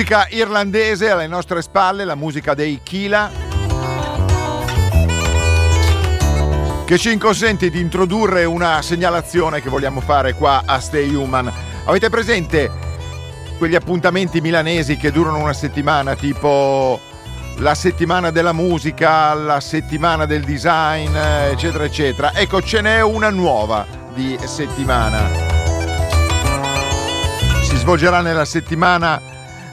[0.00, 3.30] Musica irlandese alle nostre spalle, la musica dei Kila,
[6.86, 11.52] che ci consente di introdurre una segnalazione che vogliamo fare qua a Stay Human.
[11.84, 12.70] Avete presente
[13.58, 16.98] quegli appuntamenti milanesi che durano una settimana, tipo
[17.58, 22.32] la settimana della musica, la settimana del design, eccetera, eccetera?
[22.32, 25.28] Ecco, ce n'è una nuova di settimana.
[27.60, 29.29] Si svolgerà nella settimana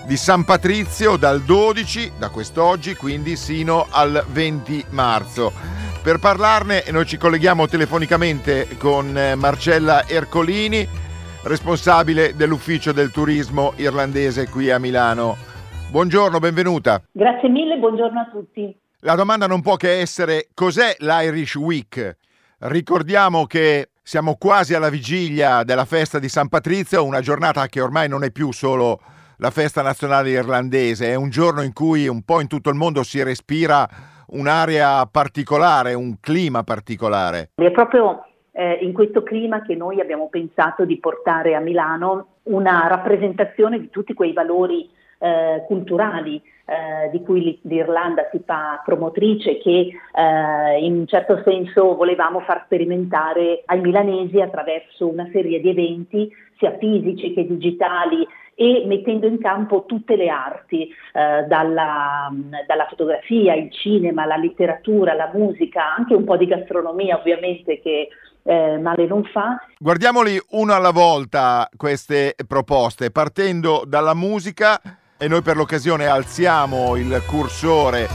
[0.08, 5.52] di San Patrizio dal 12, da quest'oggi quindi, sino al 20 marzo.
[6.02, 10.88] Per parlarne noi ci colleghiamo telefonicamente con eh, Marcella Ercolini,
[11.44, 15.36] responsabile dell'ufficio del turismo irlandese qui a Milano.
[15.92, 17.02] Buongiorno, benvenuta.
[17.12, 18.74] Grazie mille, buongiorno a tutti.
[19.02, 22.16] La domanda non può che essere cos'è l'Irish Week?
[22.60, 28.08] Ricordiamo che siamo quasi alla vigilia della festa di San Patrizio, una giornata che ormai
[28.08, 29.02] non è più solo
[29.38, 33.04] la festa nazionale irlandese, è un giorno in cui un po' in tutto il mondo
[33.04, 33.88] si respira
[34.30, 37.52] un'area particolare, un clima particolare.
[37.56, 42.88] È proprio eh, in questo clima che noi abbiamo pensato di portare a Milano una
[42.88, 49.90] rappresentazione di tutti quei valori eh, culturali eh, di cui l'Irlanda si fa promotrice, che
[50.14, 56.30] eh, in un certo senso volevamo far sperimentare ai milanesi attraverso una serie di eventi,
[56.58, 58.28] sia fisici che digitali,
[58.60, 62.30] e mettendo in campo tutte le arti, eh, dalla,
[62.66, 68.10] dalla, fotografia, il cinema, la letteratura, la musica, anche un po' di gastronomia ovviamente che
[68.44, 69.64] eh, male non fa.
[69.78, 74.82] Guardiamoli una alla volta queste proposte, partendo dalla musica
[75.20, 78.08] e noi per l'occasione alziamo il cursore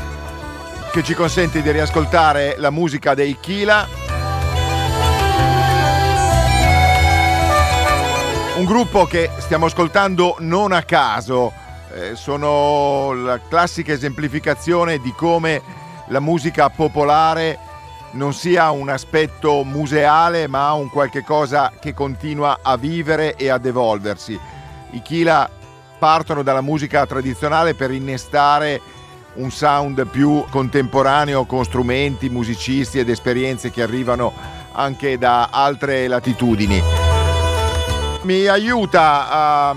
[0.92, 3.88] che ci consente di riascoltare la musica dei Kila.
[8.57, 11.53] Un gruppo che stiamo ascoltando non a caso,
[11.92, 15.61] eh, sono la classica esemplificazione di come
[16.09, 17.59] la musica popolare
[18.12, 23.66] non sia un aspetto museale ma un qualche cosa che continua a vivere e ad
[23.66, 24.38] evolversi.
[24.90, 25.50] I Kila
[26.03, 28.80] partono dalla musica tradizionale per innestare
[29.34, 34.32] un sound più contemporaneo con strumenti, musicisti ed esperienze che arrivano
[34.72, 36.82] anche da altre latitudini
[38.24, 39.74] mi aiuta a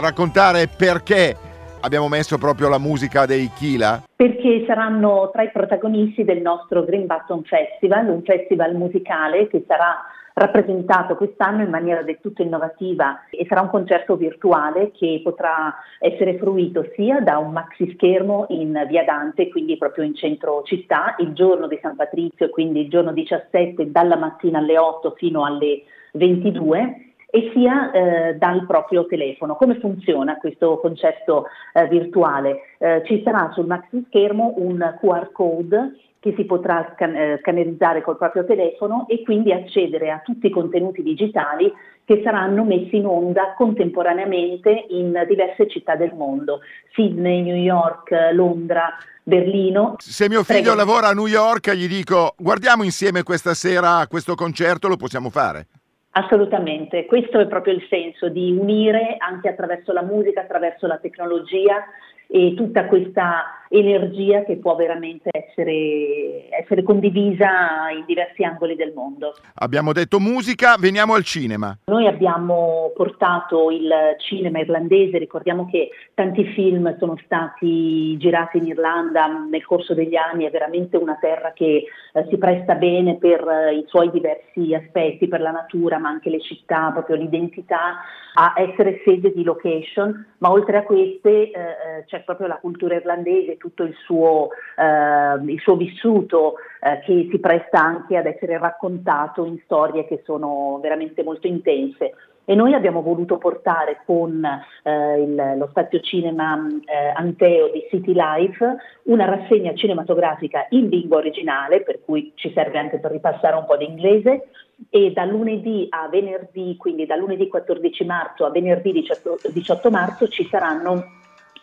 [0.00, 1.36] raccontare perché
[1.80, 4.02] abbiamo messo proprio la musica dei Kila?
[4.14, 9.98] Perché saranno tra i protagonisti del nostro Green Button Festival, un festival musicale che sarà
[10.34, 16.38] rappresentato quest'anno in maniera del tutto innovativa e sarà un concerto virtuale che potrà essere
[16.38, 21.32] fruito sia da un maxi schermo in via Dante, quindi proprio in centro città, il
[21.32, 27.10] giorno di San Patrizio, quindi il giorno 17 dalla mattina alle 8 fino alle 22
[27.30, 29.54] e sia eh, dal proprio telefono.
[29.54, 32.62] Come funziona questo concerto eh, virtuale?
[32.78, 38.02] Eh, ci sarà sul maxi schermo un QR code che si potrà scan- eh, scannerizzare
[38.02, 41.72] col proprio telefono e quindi accedere a tutti i contenuti digitali
[42.04, 46.60] che saranno messi in onda contemporaneamente in diverse città del mondo,
[46.92, 49.94] Sydney, New York, Londra, Berlino.
[49.98, 50.76] Se mio figlio Prego.
[50.76, 55.66] lavora a New York, gli dico guardiamo insieme questa sera questo concerto, lo possiamo fare.
[56.12, 61.84] Assolutamente, questo è proprio il senso di unire anche attraverso la musica, attraverso la tecnologia
[62.26, 69.34] e tutta questa energia che può veramente essere, essere condivisa in diversi angoli del mondo.
[69.54, 71.76] Abbiamo detto musica, veniamo al cinema.
[71.86, 79.26] Noi abbiamo portato il cinema irlandese, ricordiamo che tanti film sono stati girati in Irlanda
[79.26, 83.76] nel corso degli anni, è veramente una terra che eh, si presta bene per eh,
[83.76, 88.00] i suoi diversi aspetti, per la natura, ma anche le città, proprio l'identità,
[88.34, 92.94] a essere sede di location, ma oltre a queste eh, eh, c'è proprio la cultura
[92.94, 98.58] irlandese, tutto il suo, eh, il suo vissuto eh, che si presta anche ad essere
[98.58, 102.14] raccontato in storie che sono veramente molto intense.
[102.46, 104.42] E noi abbiamo voluto portare con
[104.82, 111.18] eh, il- lo spazio cinema eh, Anteo di City Life una rassegna cinematografica in lingua
[111.18, 114.48] originale, per cui ci serve anche per ripassare un po' di inglese,
[114.88, 120.26] e da lunedì a venerdì, quindi da lunedì 14 marzo a venerdì 18, 18 marzo
[120.26, 121.04] ci saranno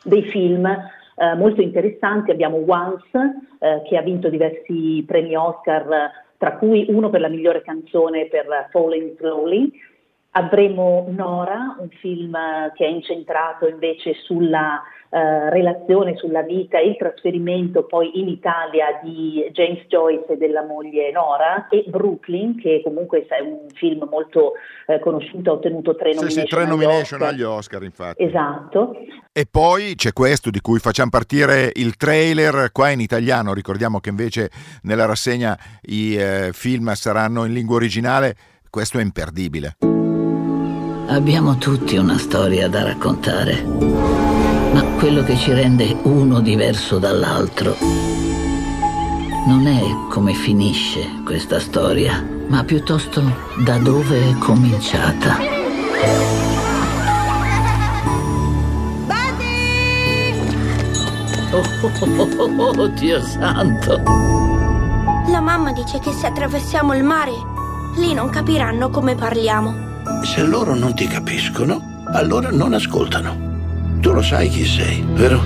[0.04, 0.70] dei film
[1.18, 2.32] eh, molto interessanti.
[2.32, 3.10] Abbiamo Once
[3.60, 8.68] eh, che ha vinto diversi premi Oscar, tra cui uno per la migliore canzone per
[8.70, 9.72] Falling Slowly.
[10.32, 16.90] Avremo Nora, un film eh, che è incentrato invece sulla eh, relazione, sulla vita e
[16.90, 22.82] il trasferimento poi in Italia di James Joyce e della moglie Nora e Brooklyn, che
[22.84, 24.54] comunque è un film molto
[24.88, 27.34] eh, conosciuto, ha ottenuto tre Sì, nomination, sì, tre agli nomination Oscar.
[27.34, 28.24] agli Oscar, infatti.
[28.24, 28.96] Esatto.
[29.32, 33.54] E poi c'è questo di cui facciamo partire il trailer qua in italiano.
[33.54, 34.50] Ricordiamo che invece
[34.84, 38.36] nella rassegna i eh, film saranno in lingua originale.
[38.70, 39.76] Questo è imperdibile.
[41.10, 43.64] Abbiamo tutti una storia da raccontare,
[44.74, 48.18] ma quello che ci rende uno diverso dall'altro
[49.48, 53.24] non è come finisce questa storia, ma piuttosto
[53.64, 55.38] da dove è cominciata.
[61.50, 64.02] Oh, oh, oh, oh, oh, Dio santo!
[65.30, 67.32] La mamma dice che se attraversiamo il mare,
[67.96, 69.74] lì non capiranno come parliamo.
[70.24, 73.47] Se loro non ti capiscono, allora non ascoltano.
[74.00, 75.42] Tu lo sai chi sei, vero?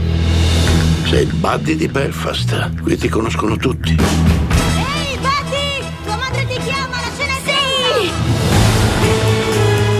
[1.05, 2.81] Sei il buddy di Belfast.
[2.81, 3.91] Qui ti conoscono tutti.
[3.91, 5.83] Ehi, Betty!
[6.03, 8.11] Tua madre ti chiama, la cena è sì!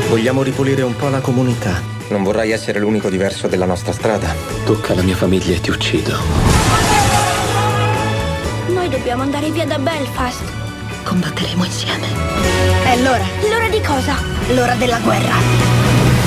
[0.10, 1.82] Vogliamo ripulire un po' la comunità.
[2.10, 4.34] Non vorrai essere l'unico diverso della nostra strada.
[4.66, 6.18] Tocca alla mia famiglia e ti uccido.
[8.68, 10.44] Noi dobbiamo andare via da Belfast.
[11.04, 12.08] Combatteremo insieme.
[12.84, 13.26] È l'ora.
[13.50, 14.16] L'ora di cosa?
[14.54, 16.21] L'ora della guerra.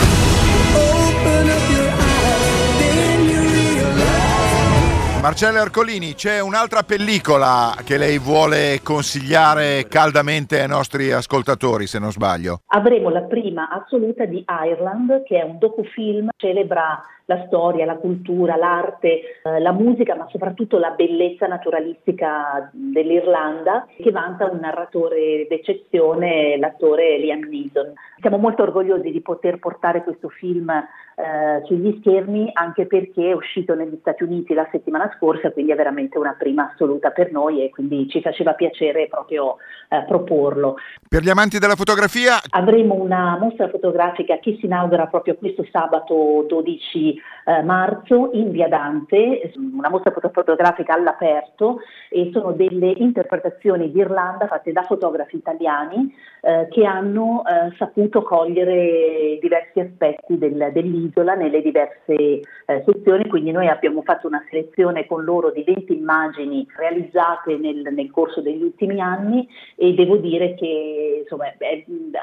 [5.24, 12.12] Marcella Ercolini, c'è un'altra pellicola che lei vuole consigliare caldamente ai nostri ascoltatori, se non
[12.12, 12.60] sbaglio.
[12.66, 18.56] Avremo la prima assoluta di Ireland, che è un docufilm, celebra la storia, la cultura,
[18.56, 26.58] l'arte, eh, la musica, ma soprattutto la bellezza naturalistica dell'Irlanda, che vanta un narratore d'eccezione,
[26.58, 27.94] l'attore Liam Neeson.
[28.20, 30.70] Siamo molto orgogliosi di poter portare questo film
[31.16, 35.76] eh, sugli schermi, anche perché è uscito negli Stati Uniti la settimana scorsa, quindi è
[35.76, 39.56] veramente una prima assoluta per noi e quindi ci faceva piacere proprio
[39.88, 40.76] eh, proporlo.
[41.08, 46.44] Per gli amanti della fotografia, Avremo una mostra fotografica che si inaugura proprio questo sabato
[46.48, 51.78] 12 eh, marzo in Via Dante, una mostra foto- fotografica all'aperto
[52.10, 59.38] e sono delle interpretazioni d'Irlanda fatte da fotografi italiani eh, che hanno eh, saputo cogliere
[59.40, 60.70] diversi aspetti del-
[61.04, 65.92] dell'isola nelle diverse eh, sezioni, quindi noi abbiamo fatto una selezione con loro di 20
[65.92, 69.46] immagini realizzate nel, nel corso degli ultimi anni
[69.76, 71.46] e devo dire che insomma,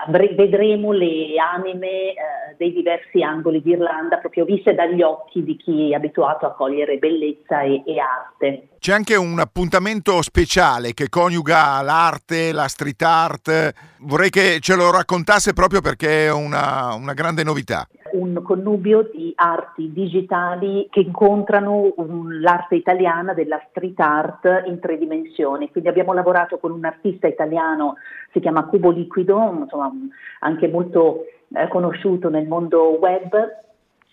[0.06, 2.16] avre- vedremo le anime eh,
[2.58, 7.62] dei diversi angoli d'Irlanda proprio viste dagli occhi di chi è abituato a cogliere bellezza
[7.62, 8.68] e, e arte.
[8.80, 13.74] c'è anche un appuntamento speciale che coniuga l'arte, la street art.
[14.00, 17.88] Vorrei che ce lo raccontasse proprio perché è una, una grande novità.
[18.14, 18.42] un
[18.72, 25.70] connubio di arti digitali che incontrano un- l'arte italiana della street art in tre dimensioni.
[25.70, 27.96] Quindi abbiamo lavorato con un artista italiano,
[28.32, 29.92] si chiama Cubo Liquido, insomma,
[30.40, 33.60] anche molto eh, conosciuto nel mondo web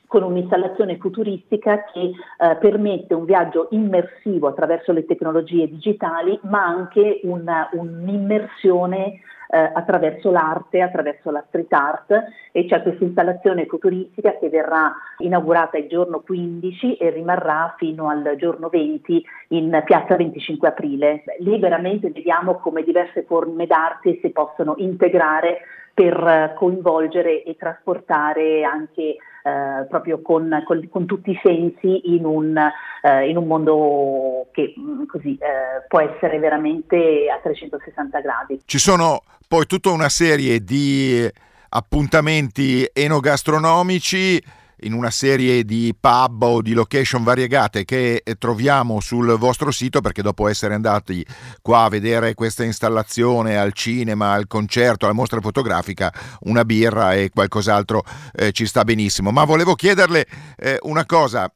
[0.09, 7.21] con un'installazione futuristica che eh, permette un viaggio immersivo attraverso le tecnologie digitali, ma anche
[7.23, 9.21] una, un'immersione
[9.51, 15.79] eh, attraverso l'arte, attraverso la street art e c'è questa installazione futuristica che verrà inaugurata
[15.79, 21.25] il giorno 15 e rimarrà fino al giorno 20 in piazza 25 aprile.
[21.39, 25.59] Lì veramente vediamo come diverse forme d'arte si possono integrare
[25.95, 32.25] per eh, coinvolgere e trasportare anche eh, proprio con, con, con, tutti i sensi in
[32.25, 32.57] un,
[33.03, 38.61] eh, in un mondo che mh, così eh, può essere veramente a 360 gradi.
[38.65, 41.29] Ci sono poi tutta una serie di
[41.71, 44.43] appuntamenti enogastronomici
[44.81, 50.23] in una serie di pub o di location variegate che troviamo sul vostro sito perché
[50.23, 51.25] dopo essere andati
[51.63, 57.31] qua a vedere questa installazione al cinema, al concerto, alla mostra fotografica, una birra e
[57.31, 58.03] qualcos'altro
[58.35, 59.31] eh, ci sta benissimo.
[59.31, 60.27] Ma volevo chiederle
[60.57, 61.51] eh, una cosa,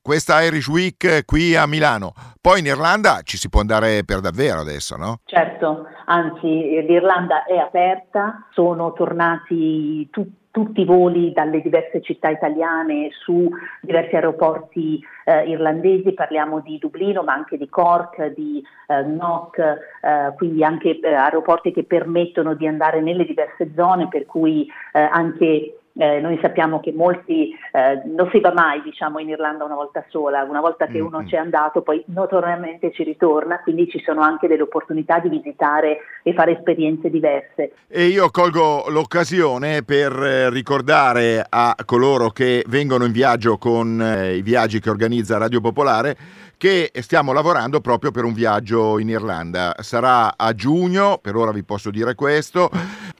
[0.00, 2.12] questa Irish Week qui a Milano.
[2.40, 5.20] Poi in Irlanda ci si può andare per davvero adesso, no?
[5.24, 13.10] Certo, anzi l'Irlanda è aperta, sono tornati tutti tutti i voli dalle diverse città italiane
[13.12, 13.48] su
[13.80, 20.32] diversi aeroporti eh, irlandesi, parliamo di Dublino ma anche di Cork, di eh, Knock, eh,
[20.36, 25.77] quindi anche eh, aeroporti che permettono di andare nelle diverse zone per cui eh, anche
[25.98, 30.04] eh, noi sappiamo che molti eh, non si va mai diciamo, in Irlanda una volta
[30.08, 31.26] sola, una volta che uno Mm-hmm.
[31.26, 36.32] c'è andato poi notoriamente ci ritorna, quindi ci sono anche delle opportunità di visitare e
[36.32, 37.72] fare esperienze diverse.
[37.88, 44.36] E io colgo l'occasione per eh, ricordare a coloro che vengono in viaggio con eh,
[44.36, 46.16] i viaggi che organizza Radio Popolare
[46.58, 49.74] che stiamo lavorando proprio per un viaggio in Irlanda.
[49.78, 52.68] Sarà a giugno, per ora vi posso dire questo,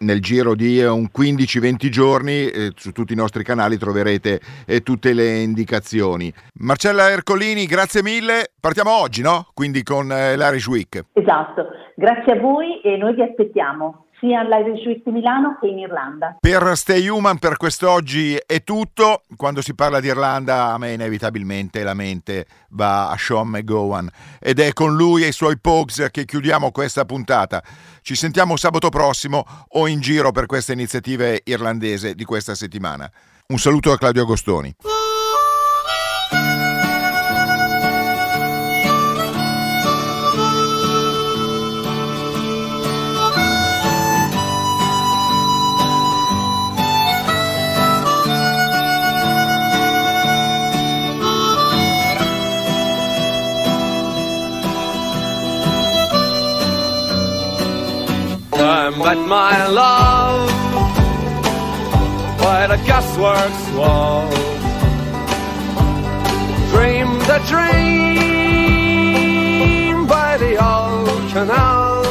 [0.00, 5.12] nel giro di un 15-20 giorni eh, su tutti i nostri canali troverete eh, tutte
[5.12, 6.32] le indicazioni.
[6.54, 8.50] Marcella Ercolini, grazie mille.
[8.60, 9.46] Partiamo oggi, no?
[9.54, 11.04] Quindi con eh, l'Irish Week.
[11.12, 15.78] Esatto, grazie a voi e noi vi aspettiamo sia all'Irish Week di Milano che in
[15.78, 16.36] Irlanda.
[16.40, 19.22] Per Stay Human per quest'oggi è tutto.
[19.36, 24.08] Quando si parla di Irlanda a me inevitabilmente la mente va a Sean McGowan
[24.40, 27.62] ed è con lui e i suoi Pogues che chiudiamo questa puntata.
[28.02, 33.10] Ci sentiamo sabato prossimo o in giro per queste iniziative irlandese di questa settimana.
[33.48, 34.74] Un saluto da Claudio Agostoni.
[59.70, 60.50] Love
[62.38, 64.30] by the gasworks wall.
[66.70, 67.98] Dreamed a dream
[70.06, 72.02] by the old canal.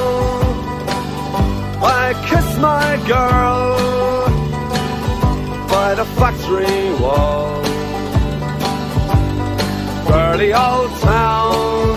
[1.83, 3.77] I kissed my girl
[5.67, 7.63] by the factory wall.
[10.07, 11.96] Dirty old town,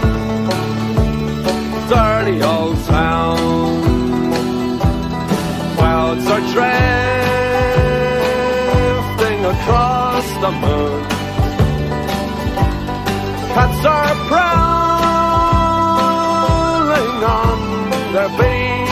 [6.52, 6.90] drifting
[9.54, 11.02] across the moon.
[13.54, 14.60] Cats are prowling
[17.42, 17.58] on
[18.14, 18.88] their beat.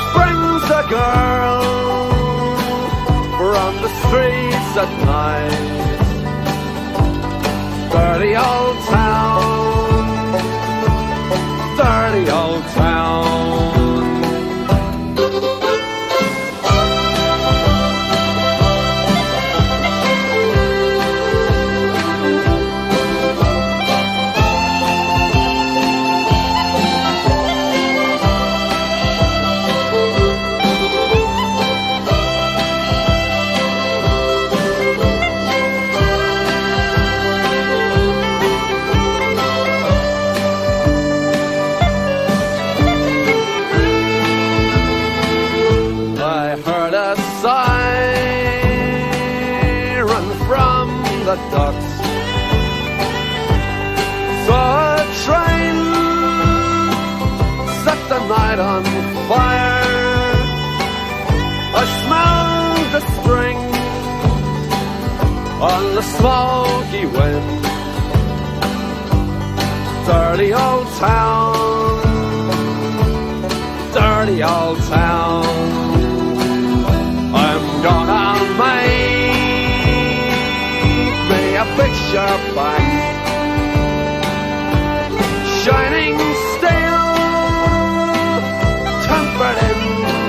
[0.00, 1.60] Springs a girl
[3.38, 5.64] from the streets at night.
[7.92, 8.75] Dirty old
[51.26, 51.90] the docks.
[54.48, 55.76] A train
[57.82, 58.84] set the night on
[59.28, 60.36] fire.
[61.80, 63.58] I smelled the spring
[65.72, 67.48] on the smoky wind.
[70.06, 72.02] Dirty old town,
[73.92, 75.65] dirty old town.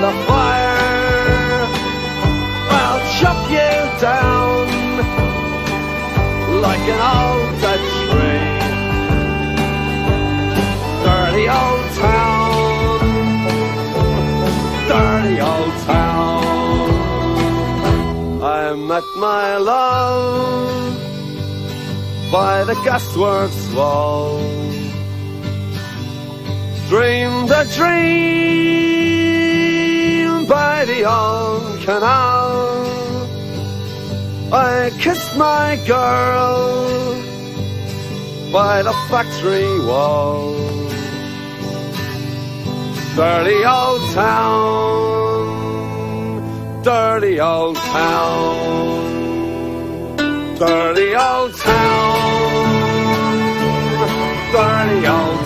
[0.00, 1.66] the fire.
[2.80, 4.66] I'll chop you down
[6.66, 8.50] like an old dead tree.
[11.04, 13.00] Dirty old town,
[14.92, 16.40] dirty old town.
[18.42, 20.94] I met my love
[22.30, 24.38] by the gasworks wall.
[26.88, 29.17] Dreamed a dream
[31.08, 32.48] old canal.
[34.52, 37.14] I kissed my girl
[38.52, 40.54] by the factory wall.
[43.16, 45.42] Dirty old town,
[46.82, 48.96] dirty old town,
[50.56, 52.62] dirty old town,
[54.52, 55.40] dirty old